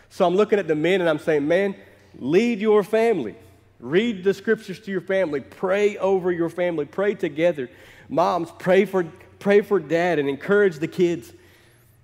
So 0.09 0.25
I'm 0.25 0.37
looking 0.37 0.61
at 0.61 0.69
the 0.69 0.77
men 0.77 1.01
and 1.01 1.11
I'm 1.11 1.19
saying, 1.19 1.49
man, 1.49 1.75
lead 2.17 2.61
your 2.61 2.85
family. 2.85 3.35
Read 3.81 4.23
the 4.23 4.35
scriptures 4.35 4.79
to 4.79 4.93
your 4.93 5.01
family. 5.01 5.41
Pray 5.41 5.97
over 5.97 6.31
your 6.31 6.49
family. 6.49 6.85
Pray 6.85 7.17
together. 7.17 7.69
Moms, 8.09 8.53
pray 8.61 8.85
for, 8.85 9.03
pray 9.41 9.63
for 9.63 9.81
dad 9.81 10.21
and 10.21 10.29
encourage 10.29 10.79
the 10.79 10.87
kids 10.87 11.33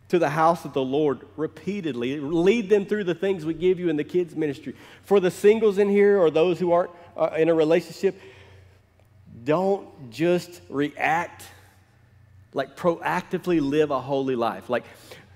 to 0.09 0.19
the 0.19 0.31
house 0.31 0.65
of 0.65 0.73
the 0.73 0.83
Lord 0.83 1.27
repeatedly. 1.37 2.21
Lead 2.21 2.69
them 2.69 2.87
through 2.87 3.05
the 3.05 3.15
things 3.15 3.45
we 3.45 3.55
give 3.55 3.81
you 3.81 3.89
in 3.89 3.97
the 3.97 4.05
kids' 4.05 4.37
ministry. 4.37 4.75
For 5.03 5.19
the 5.21 5.31
singles 5.31 5.79
in 5.79 5.89
here 5.89 6.19
or 6.19 6.31
those 6.31 6.59
who 6.59 6.73
aren't 6.73 6.91
uh, 7.17 7.31
in 7.37 7.49
a 7.49 7.55
relationship, 7.55 8.21
don't 9.45 10.11
just 10.11 10.61
react, 10.69 11.45
like 12.55 12.77
proactively 12.77 13.61
live 13.61 13.91
a 13.91 14.01
holy 14.01 14.37
life. 14.37 14.71
Like, 14.71 14.85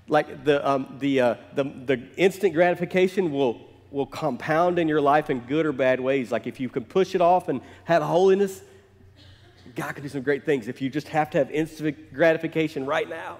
like 0.08 0.44
the, 0.44 0.66
um, 0.68 0.96
the, 1.00 1.20
uh, 1.20 1.34
the, 1.54 1.64
the 1.64 2.02
instant 2.16 2.54
gratification 2.54 3.32
will, 3.32 3.60
will 3.90 4.06
compound 4.06 4.78
in 4.78 4.88
your 4.88 5.00
life 5.00 5.30
in 5.30 5.40
good 5.40 5.66
or 5.66 5.72
bad 5.72 6.00
ways. 6.00 6.30
Like 6.30 6.46
if 6.46 6.60
you 6.60 6.68
can 6.68 6.84
push 6.84 7.14
it 7.14 7.20
off 7.20 7.48
and 7.48 7.60
have 7.84 8.02
holiness, 8.02 8.62
God 9.74 9.94
can 9.94 10.02
do 10.02 10.08
some 10.08 10.22
great 10.22 10.44
things. 10.44 10.68
If 10.68 10.80
you 10.80 10.90
just 10.90 11.08
have 11.08 11.30
to 11.30 11.38
have 11.38 11.50
instant 11.50 12.12
gratification 12.12 12.86
right 12.86 13.08
now, 13.08 13.38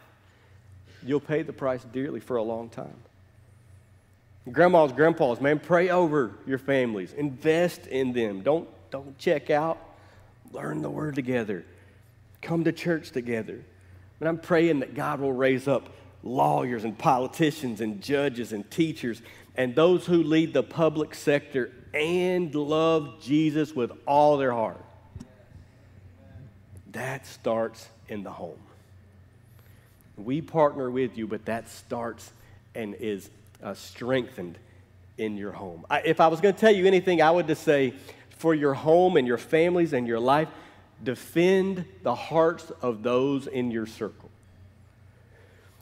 you'll 1.05 1.21
pay 1.21 1.43
the 1.43 1.53
price 1.53 1.85
dearly 1.93 2.21
for 2.21 2.37
a 2.37 2.43
long 2.43 2.69
time. 2.69 2.97
Grandmas, 4.51 4.93
grandpas, 4.93 5.41
man, 5.41 5.59
pray 5.59 5.91
over 5.91 6.33
your 6.47 6.59
families. 6.59 7.13
Invest 7.13 7.87
in 7.87 8.13
them. 8.13 8.43
Don't, 8.43 8.69
don't 8.91 9.17
check 9.19 9.51
out. 9.51 9.79
Learn 10.53 10.83
the 10.83 10.91
word 10.91 11.15
together. 11.15 11.65
Come 12.43 12.65
to 12.65 12.73
church 12.73 13.11
together. 13.11 13.61
And 14.19 14.29
I'm 14.29 14.39
praying 14.39 14.81
that 14.81 14.95
God 14.95 15.21
will 15.21 15.33
raise 15.33 15.69
up 15.69 15.91
lawyers 16.23 16.85
and 16.85 16.99
politicians 16.99 17.81
and 17.81 18.03
judges 18.03 18.53
and 18.53 18.69
teachers 18.71 19.23
and 19.57 19.75
those 19.75 20.07
who 20.07 20.23
lead 20.23 20.53
the 20.53 20.63
public 20.63 21.15
sector 21.15 21.73
and 21.93 22.55
love 22.55 23.21
Jesus 23.21 23.75
with 23.75 23.93
all 24.07 24.37
their 24.37 24.53
heart. 24.53 24.83
That 26.93 27.27
starts 27.27 27.89
in 28.09 28.23
the 28.23 28.31
home. 28.31 28.59
We 30.25 30.41
partner 30.41 30.91
with 30.91 31.17
you, 31.17 31.27
but 31.27 31.45
that 31.47 31.69
starts 31.69 32.33
and 32.75 32.95
is 32.95 33.31
uh, 33.63 33.75
strengthened 33.75 34.59
in 35.19 35.37
your 35.37 35.53
home. 35.53 35.85
I, 35.91 36.01
if 36.01 36.21
I 36.21 36.29
was 36.29 36.41
going 36.41 36.55
to 36.55 36.61
tell 36.61 36.75
you 36.75 36.87
anything, 36.87 37.21
I 37.21 37.31
would 37.31 37.47
just 37.47 37.63
say 37.63 37.95
for 38.39 38.55
your 38.55 38.75
home 38.75 39.17
and 39.17 39.27
your 39.27 39.39
families 39.39 39.93
and 39.93 40.07
your 40.07 40.19
life, 40.21 40.49
defend 41.03 41.85
the 42.03 42.15
hearts 42.15 42.71
of 42.83 43.03
those 43.03 43.47
in 43.47 43.71
your 43.71 43.87
circle. 43.87 44.31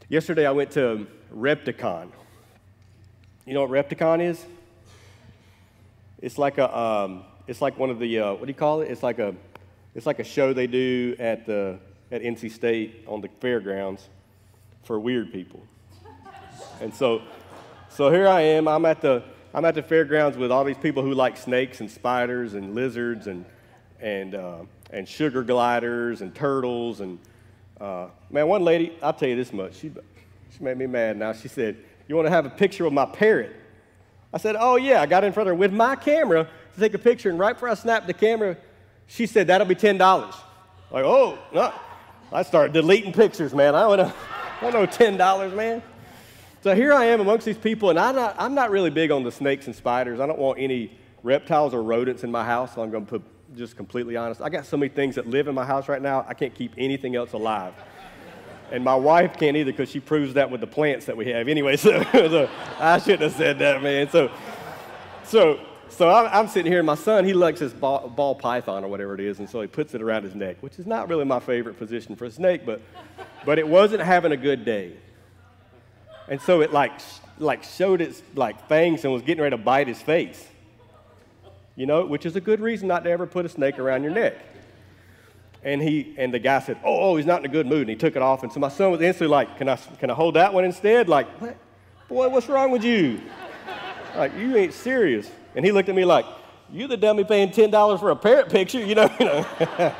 Yesterday, 0.08 0.46
I 0.46 0.50
went 0.50 0.72
to 0.72 1.06
Repticon. 1.34 2.08
You 3.46 3.54
know 3.54 3.64
what 3.64 3.70
Repticon 3.70 4.20
is? 4.20 4.44
It's 6.20 6.38
like 6.38 6.58
a, 6.58 6.76
um, 6.76 7.24
it's 7.46 7.62
like 7.62 7.78
one 7.78 7.90
of 7.90 7.98
the, 7.98 8.18
uh, 8.18 8.32
what 8.32 8.42
do 8.42 8.48
you 8.48 8.54
call 8.54 8.80
it? 8.80 8.90
It's 8.90 9.02
like 9.02 9.18
a, 9.18 9.34
it's 9.94 10.06
like 10.06 10.18
a 10.18 10.24
show 10.24 10.52
they 10.52 10.66
do 10.66 11.14
at 11.18 11.46
the, 11.46 11.78
at 12.10 12.22
NC 12.22 12.50
State 12.50 13.04
on 13.06 13.20
the 13.20 13.28
fairgrounds 13.40 14.08
for 14.84 14.98
weird 14.98 15.32
people. 15.32 15.62
And 16.80 16.94
so, 16.94 17.22
so 17.88 18.10
here 18.10 18.28
I 18.28 18.40
am. 18.42 18.68
I'm 18.68 18.84
at 18.84 19.00
the 19.00 19.22
I'm 19.54 19.64
at 19.64 19.74
the 19.74 19.82
fairgrounds 19.82 20.36
with 20.36 20.52
all 20.52 20.64
these 20.64 20.76
people 20.76 21.02
who 21.02 21.14
like 21.14 21.36
snakes 21.36 21.80
and 21.80 21.90
spiders 21.90 22.54
and 22.54 22.74
lizards 22.74 23.26
and 23.26 23.44
and 24.00 24.34
uh, 24.34 24.58
and 24.90 25.08
sugar 25.08 25.42
gliders 25.42 26.20
and 26.20 26.34
turtles 26.34 27.00
and 27.00 27.18
uh, 27.80 28.08
man, 28.30 28.48
one 28.48 28.64
lady, 28.64 28.96
I'll 29.02 29.12
tell 29.12 29.28
you 29.28 29.36
this 29.36 29.52
much. 29.52 29.74
She 29.74 29.90
she 30.56 30.62
made 30.62 30.76
me 30.76 30.86
mad. 30.86 31.16
Now 31.16 31.32
she 31.32 31.48
said, 31.48 31.76
"You 32.06 32.16
want 32.16 32.26
to 32.26 32.30
have 32.30 32.46
a 32.46 32.50
picture 32.50 32.84
of 32.86 32.92
my 32.92 33.06
parrot?" 33.06 33.54
I 34.32 34.38
said, 34.38 34.56
"Oh 34.58 34.76
yeah." 34.76 35.00
I 35.00 35.06
got 35.06 35.24
in 35.24 35.32
front 35.32 35.48
of 35.48 35.54
her 35.54 35.58
with 35.58 35.72
my 35.72 35.96
camera 35.96 36.48
to 36.74 36.80
take 36.80 36.94
a 36.94 36.98
picture, 36.98 37.30
and 37.30 37.38
right 37.38 37.54
before 37.54 37.68
I 37.68 37.74
snapped 37.74 38.06
the 38.06 38.14
camera, 38.14 38.56
she 39.06 39.26
said, 39.26 39.46
"That'll 39.46 39.66
be 39.66 39.74
ten 39.74 39.96
dollars." 39.96 40.34
Like, 40.90 41.04
oh, 41.04 41.38
no. 41.52 41.72
I 42.32 42.42
started 42.42 42.72
deleting 42.72 43.12
pictures, 43.12 43.54
man. 43.54 43.74
I 43.74 43.96
have. 43.96 44.14
I 44.60 44.70
know 44.70 44.86
$10, 44.86 45.54
man. 45.54 45.82
So 46.62 46.74
here 46.74 46.92
I 46.92 47.04
am 47.06 47.20
amongst 47.20 47.46
these 47.46 47.56
people, 47.56 47.90
and 47.90 47.98
I'm 47.98 48.16
not, 48.16 48.34
I'm 48.38 48.54
not 48.54 48.70
really 48.70 48.90
big 48.90 49.12
on 49.12 49.22
the 49.22 49.30
snakes 49.30 49.66
and 49.66 49.76
spiders. 49.76 50.18
I 50.18 50.26
don't 50.26 50.38
want 50.38 50.58
any 50.58 50.98
reptiles 51.22 51.74
or 51.74 51.82
rodents 51.82 52.24
in 52.24 52.32
my 52.32 52.44
house, 52.44 52.74
so 52.74 52.82
I'm 52.82 52.90
going 52.90 53.04
to 53.06 53.10
put 53.10 53.22
just 53.56 53.76
completely 53.76 54.16
honest. 54.16 54.42
I 54.42 54.48
got 54.48 54.66
so 54.66 54.76
many 54.76 54.90
things 54.90 55.14
that 55.14 55.28
live 55.28 55.46
in 55.46 55.54
my 55.54 55.64
house 55.64 55.88
right 55.88 56.02
now, 56.02 56.26
I 56.28 56.34
can't 56.34 56.54
keep 56.54 56.72
anything 56.76 57.14
else 57.14 57.32
alive. 57.32 57.72
And 58.72 58.82
my 58.82 58.96
wife 58.96 59.36
can't 59.38 59.56
either 59.56 59.70
because 59.70 59.90
she 59.90 60.00
proves 60.00 60.34
that 60.34 60.50
with 60.50 60.60
the 60.60 60.66
plants 60.66 61.06
that 61.06 61.16
we 61.16 61.28
have. 61.28 61.46
Anyway, 61.46 61.76
so, 61.78 62.02
so 62.12 62.50
I 62.80 62.98
shouldn't 62.98 63.22
have 63.22 63.32
said 63.34 63.60
that, 63.60 63.80
man. 63.80 64.10
So, 64.10 64.30
so, 65.24 65.60
so 65.90 66.10
I'm, 66.10 66.26
I'm 66.32 66.48
sitting 66.48 66.70
here, 66.70 66.80
and 66.80 66.86
my 66.86 66.94
son, 66.94 67.24
he 67.24 67.32
likes 67.32 67.60
his 67.60 67.72
ball, 67.72 68.08
ball, 68.08 68.34
python 68.34 68.84
or 68.84 68.88
whatever 68.88 69.14
it 69.14 69.20
is, 69.20 69.38
and 69.38 69.48
so 69.48 69.60
he 69.60 69.66
puts 69.66 69.94
it 69.94 70.02
around 70.02 70.24
his 70.24 70.34
neck, 70.34 70.56
which 70.60 70.78
is 70.78 70.86
not 70.86 71.08
really 71.08 71.24
my 71.24 71.40
favorite 71.40 71.78
position 71.78 72.16
for 72.16 72.26
a 72.26 72.30
snake, 72.30 72.64
but, 72.64 72.80
but 73.44 73.58
it 73.58 73.66
wasn't 73.66 74.02
having 74.02 74.32
a 74.32 74.36
good 74.36 74.64
day. 74.64 74.92
And 76.28 76.40
so 76.40 76.60
it 76.60 76.72
like, 76.72 76.92
like 77.38 77.62
showed 77.62 78.00
its 78.00 78.22
like 78.34 78.68
fangs 78.68 79.04
and 79.04 79.12
was 79.12 79.22
getting 79.22 79.42
ready 79.42 79.56
to 79.56 79.62
bite 79.62 79.88
his 79.88 80.00
face. 80.00 80.46
You 81.74 81.86
know, 81.86 82.04
which 82.04 82.26
is 82.26 82.36
a 82.36 82.40
good 82.40 82.60
reason 82.60 82.88
not 82.88 83.04
to 83.04 83.10
ever 83.10 83.26
put 83.26 83.46
a 83.46 83.48
snake 83.48 83.78
around 83.78 84.02
your 84.02 84.12
neck. 84.12 84.34
And 85.62 85.80
he 85.80 86.14
and 86.18 86.34
the 86.34 86.38
guy 86.38 86.60
said, 86.60 86.76
"Oh, 86.84 87.10
oh, 87.10 87.16
he's 87.16 87.26
not 87.26 87.40
in 87.40 87.46
a 87.46 87.48
good 87.48 87.66
mood." 87.66 87.82
And 87.82 87.90
he 87.90 87.96
took 87.96 88.16
it 88.16 88.22
off. 88.22 88.42
And 88.42 88.52
so 88.52 88.60
my 88.60 88.68
son 88.68 88.90
was 88.90 89.00
instantly 89.00 89.30
like, 89.30 89.58
"Can 89.58 89.68
I 89.68 89.76
can 89.76 90.10
I 90.10 90.14
hold 90.14 90.34
that 90.34 90.52
one 90.52 90.64
instead?" 90.64 91.08
Like, 91.08 91.28
what? 91.40 91.56
boy, 92.08 92.28
what's 92.28 92.48
wrong 92.48 92.70
with 92.70 92.84
you? 92.84 93.20
like, 94.16 94.36
you 94.36 94.56
ain't 94.56 94.72
serious. 94.72 95.30
And 95.54 95.64
he 95.64 95.72
looked 95.72 95.88
at 95.88 95.94
me 95.94 96.04
like, 96.04 96.26
"You 96.70 96.86
the 96.86 96.96
dummy 96.96 97.24
paying 97.24 97.50
ten 97.50 97.70
dollars 97.70 98.00
for 98.00 98.10
a 98.10 98.16
parrot 98.16 98.48
picture?" 98.48 98.84
You 98.84 98.94
know. 98.94 99.10
You 99.18 99.26
know. 99.26 99.46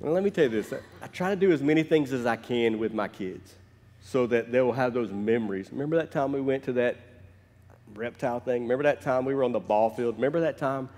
well, 0.00 0.12
let 0.12 0.22
me 0.22 0.30
tell 0.30 0.44
you 0.44 0.50
this. 0.50 0.72
I 1.00 1.06
try 1.08 1.30
to 1.30 1.36
do 1.36 1.52
as 1.52 1.62
many 1.62 1.82
things 1.82 2.12
as 2.12 2.26
I 2.26 2.36
can 2.36 2.78
with 2.78 2.94
my 2.94 3.08
kids 3.08 3.54
so 4.02 4.26
that 4.26 4.52
they 4.52 4.60
will 4.60 4.72
have 4.72 4.92
those 4.92 5.10
memories. 5.10 5.70
Remember 5.72 5.96
that 5.96 6.10
time 6.10 6.32
we 6.32 6.40
went 6.40 6.64
to 6.64 6.72
that 6.74 6.96
reptile 7.94 8.40
thing? 8.40 8.62
Remember 8.62 8.84
that 8.84 9.00
time 9.00 9.24
we 9.24 9.34
were 9.34 9.44
on 9.44 9.52
the 9.52 9.60
ball 9.60 9.90
field? 9.90 10.16
Remember 10.16 10.40
that 10.40 10.58
time 10.58 10.88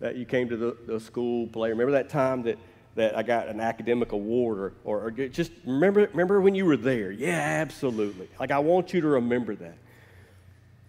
that 0.00 0.16
you 0.16 0.24
came 0.24 0.48
to 0.48 0.56
the, 0.56 0.76
the 0.86 1.00
school 1.00 1.46
play? 1.46 1.70
Remember 1.70 1.92
that 1.92 2.08
time 2.08 2.42
that, 2.42 2.58
that 2.96 3.16
I 3.16 3.22
got 3.22 3.48
an 3.48 3.60
academic 3.60 4.12
award? 4.12 4.58
Or, 4.58 4.72
or, 4.84 5.06
or 5.06 5.10
just 5.10 5.52
remember, 5.64 6.00
remember 6.00 6.40
when 6.40 6.54
you 6.54 6.66
were 6.66 6.76
there? 6.76 7.10
Yeah, 7.10 7.30
absolutely. 7.30 8.28
Like, 8.38 8.50
I 8.50 8.58
want 8.58 8.92
you 8.92 9.00
to 9.00 9.08
remember 9.08 9.54
that. 9.56 9.76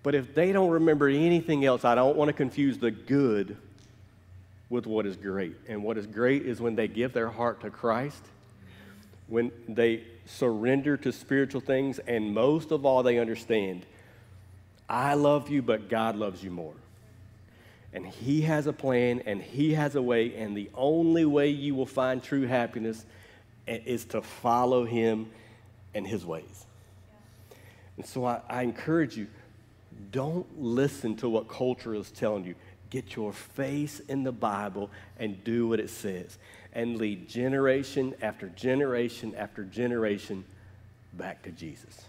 But 0.05 0.13
if 0.13 0.35
they 0.35 0.51
don't 0.51 0.69
remember 0.69 1.07
anything 1.07 1.65
else, 1.65 1.83
I 1.83 1.95
don't 1.95 2.15
want 2.15 2.29
to 2.29 2.33
confuse 2.33 2.77
the 2.77 2.91
good 2.91 3.57
with 4.69 4.85
what 4.85 5.07
is 5.07 5.17
great. 5.17 5.55
And 5.67 5.83
what 5.83 5.97
is 5.97 6.05
great 6.05 6.45
is 6.45 6.61
when 6.61 6.75
they 6.75 6.87
give 6.87 7.11
their 7.11 7.29
heart 7.29 7.61
to 7.61 7.71
Christ, 7.71 8.21
when 9.25 9.51
they 9.67 10.03
surrender 10.27 10.95
to 10.97 11.11
spiritual 11.11 11.59
things, 11.59 11.97
and 11.97 12.35
most 12.35 12.69
of 12.69 12.85
all, 12.85 13.01
they 13.01 13.17
understand 13.17 13.83
I 14.87 15.15
love 15.15 15.49
you, 15.49 15.63
but 15.63 15.89
God 15.89 16.15
loves 16.15 16.43
you 16.43 16.51
more. 16.51 16.75
And 17.91 18.05
He 18.05 18.41
has 18.41 18.67
a 18.67 18.73
plan 18.73 19.23
and 19.25 19.41
He 19.41 19.73
has 19.73 19.95
a 19.95 20.03
way, 20.03 20.35
and 20.35 20.55
the 20.55 20.69
only 20.75 21.25
way 21.25 21.49
you 21.49 21.73
will 21.73 21.87
find 21.87 22.21
true 22.21 22.45
happiness 22.45 23.03
eh, 23.67 23.79
is 23.85 24.05
to 24.05 24.21
follow 24.21 24.85
Him 24.85 25.31
and 25.95 26.05
His 26.05 26.23
ways. 26.23 26.67
And 27.97 28.05
so 28.05 28.23
I, 28.23 28.41
I 28.47 28.61
encourage 28.61 29.17
you 29.17 29.25
don't 30.11 30.61
listen 30.61 31.15
to 31.17 31.29
what 31.29 31.47
culture 31.47 31.93
is 31.95 32.11
telling 32.11 32.45
you. 32.45 32.55
Get 32.89 33.15
your 33.15 33.33
face 33.33 33.99
in 34.07 34.23
the 34.23 34.31
Bible 34.31 34.89
and 35.17 35.43
do 35.43 35.67
what 35.67 35.79
it 35.79 35.89
says 35.89 36.37
and 36.73 36.97
lead 36.97 37.27
generation 37.27 38.13
after 38.21 38.49
generation 38.49 39.33
after 39.35 39.63
generation 39.63 40.45
back 41.13 41.41
to 41.43 41.51
Jesus. 41.51 42.05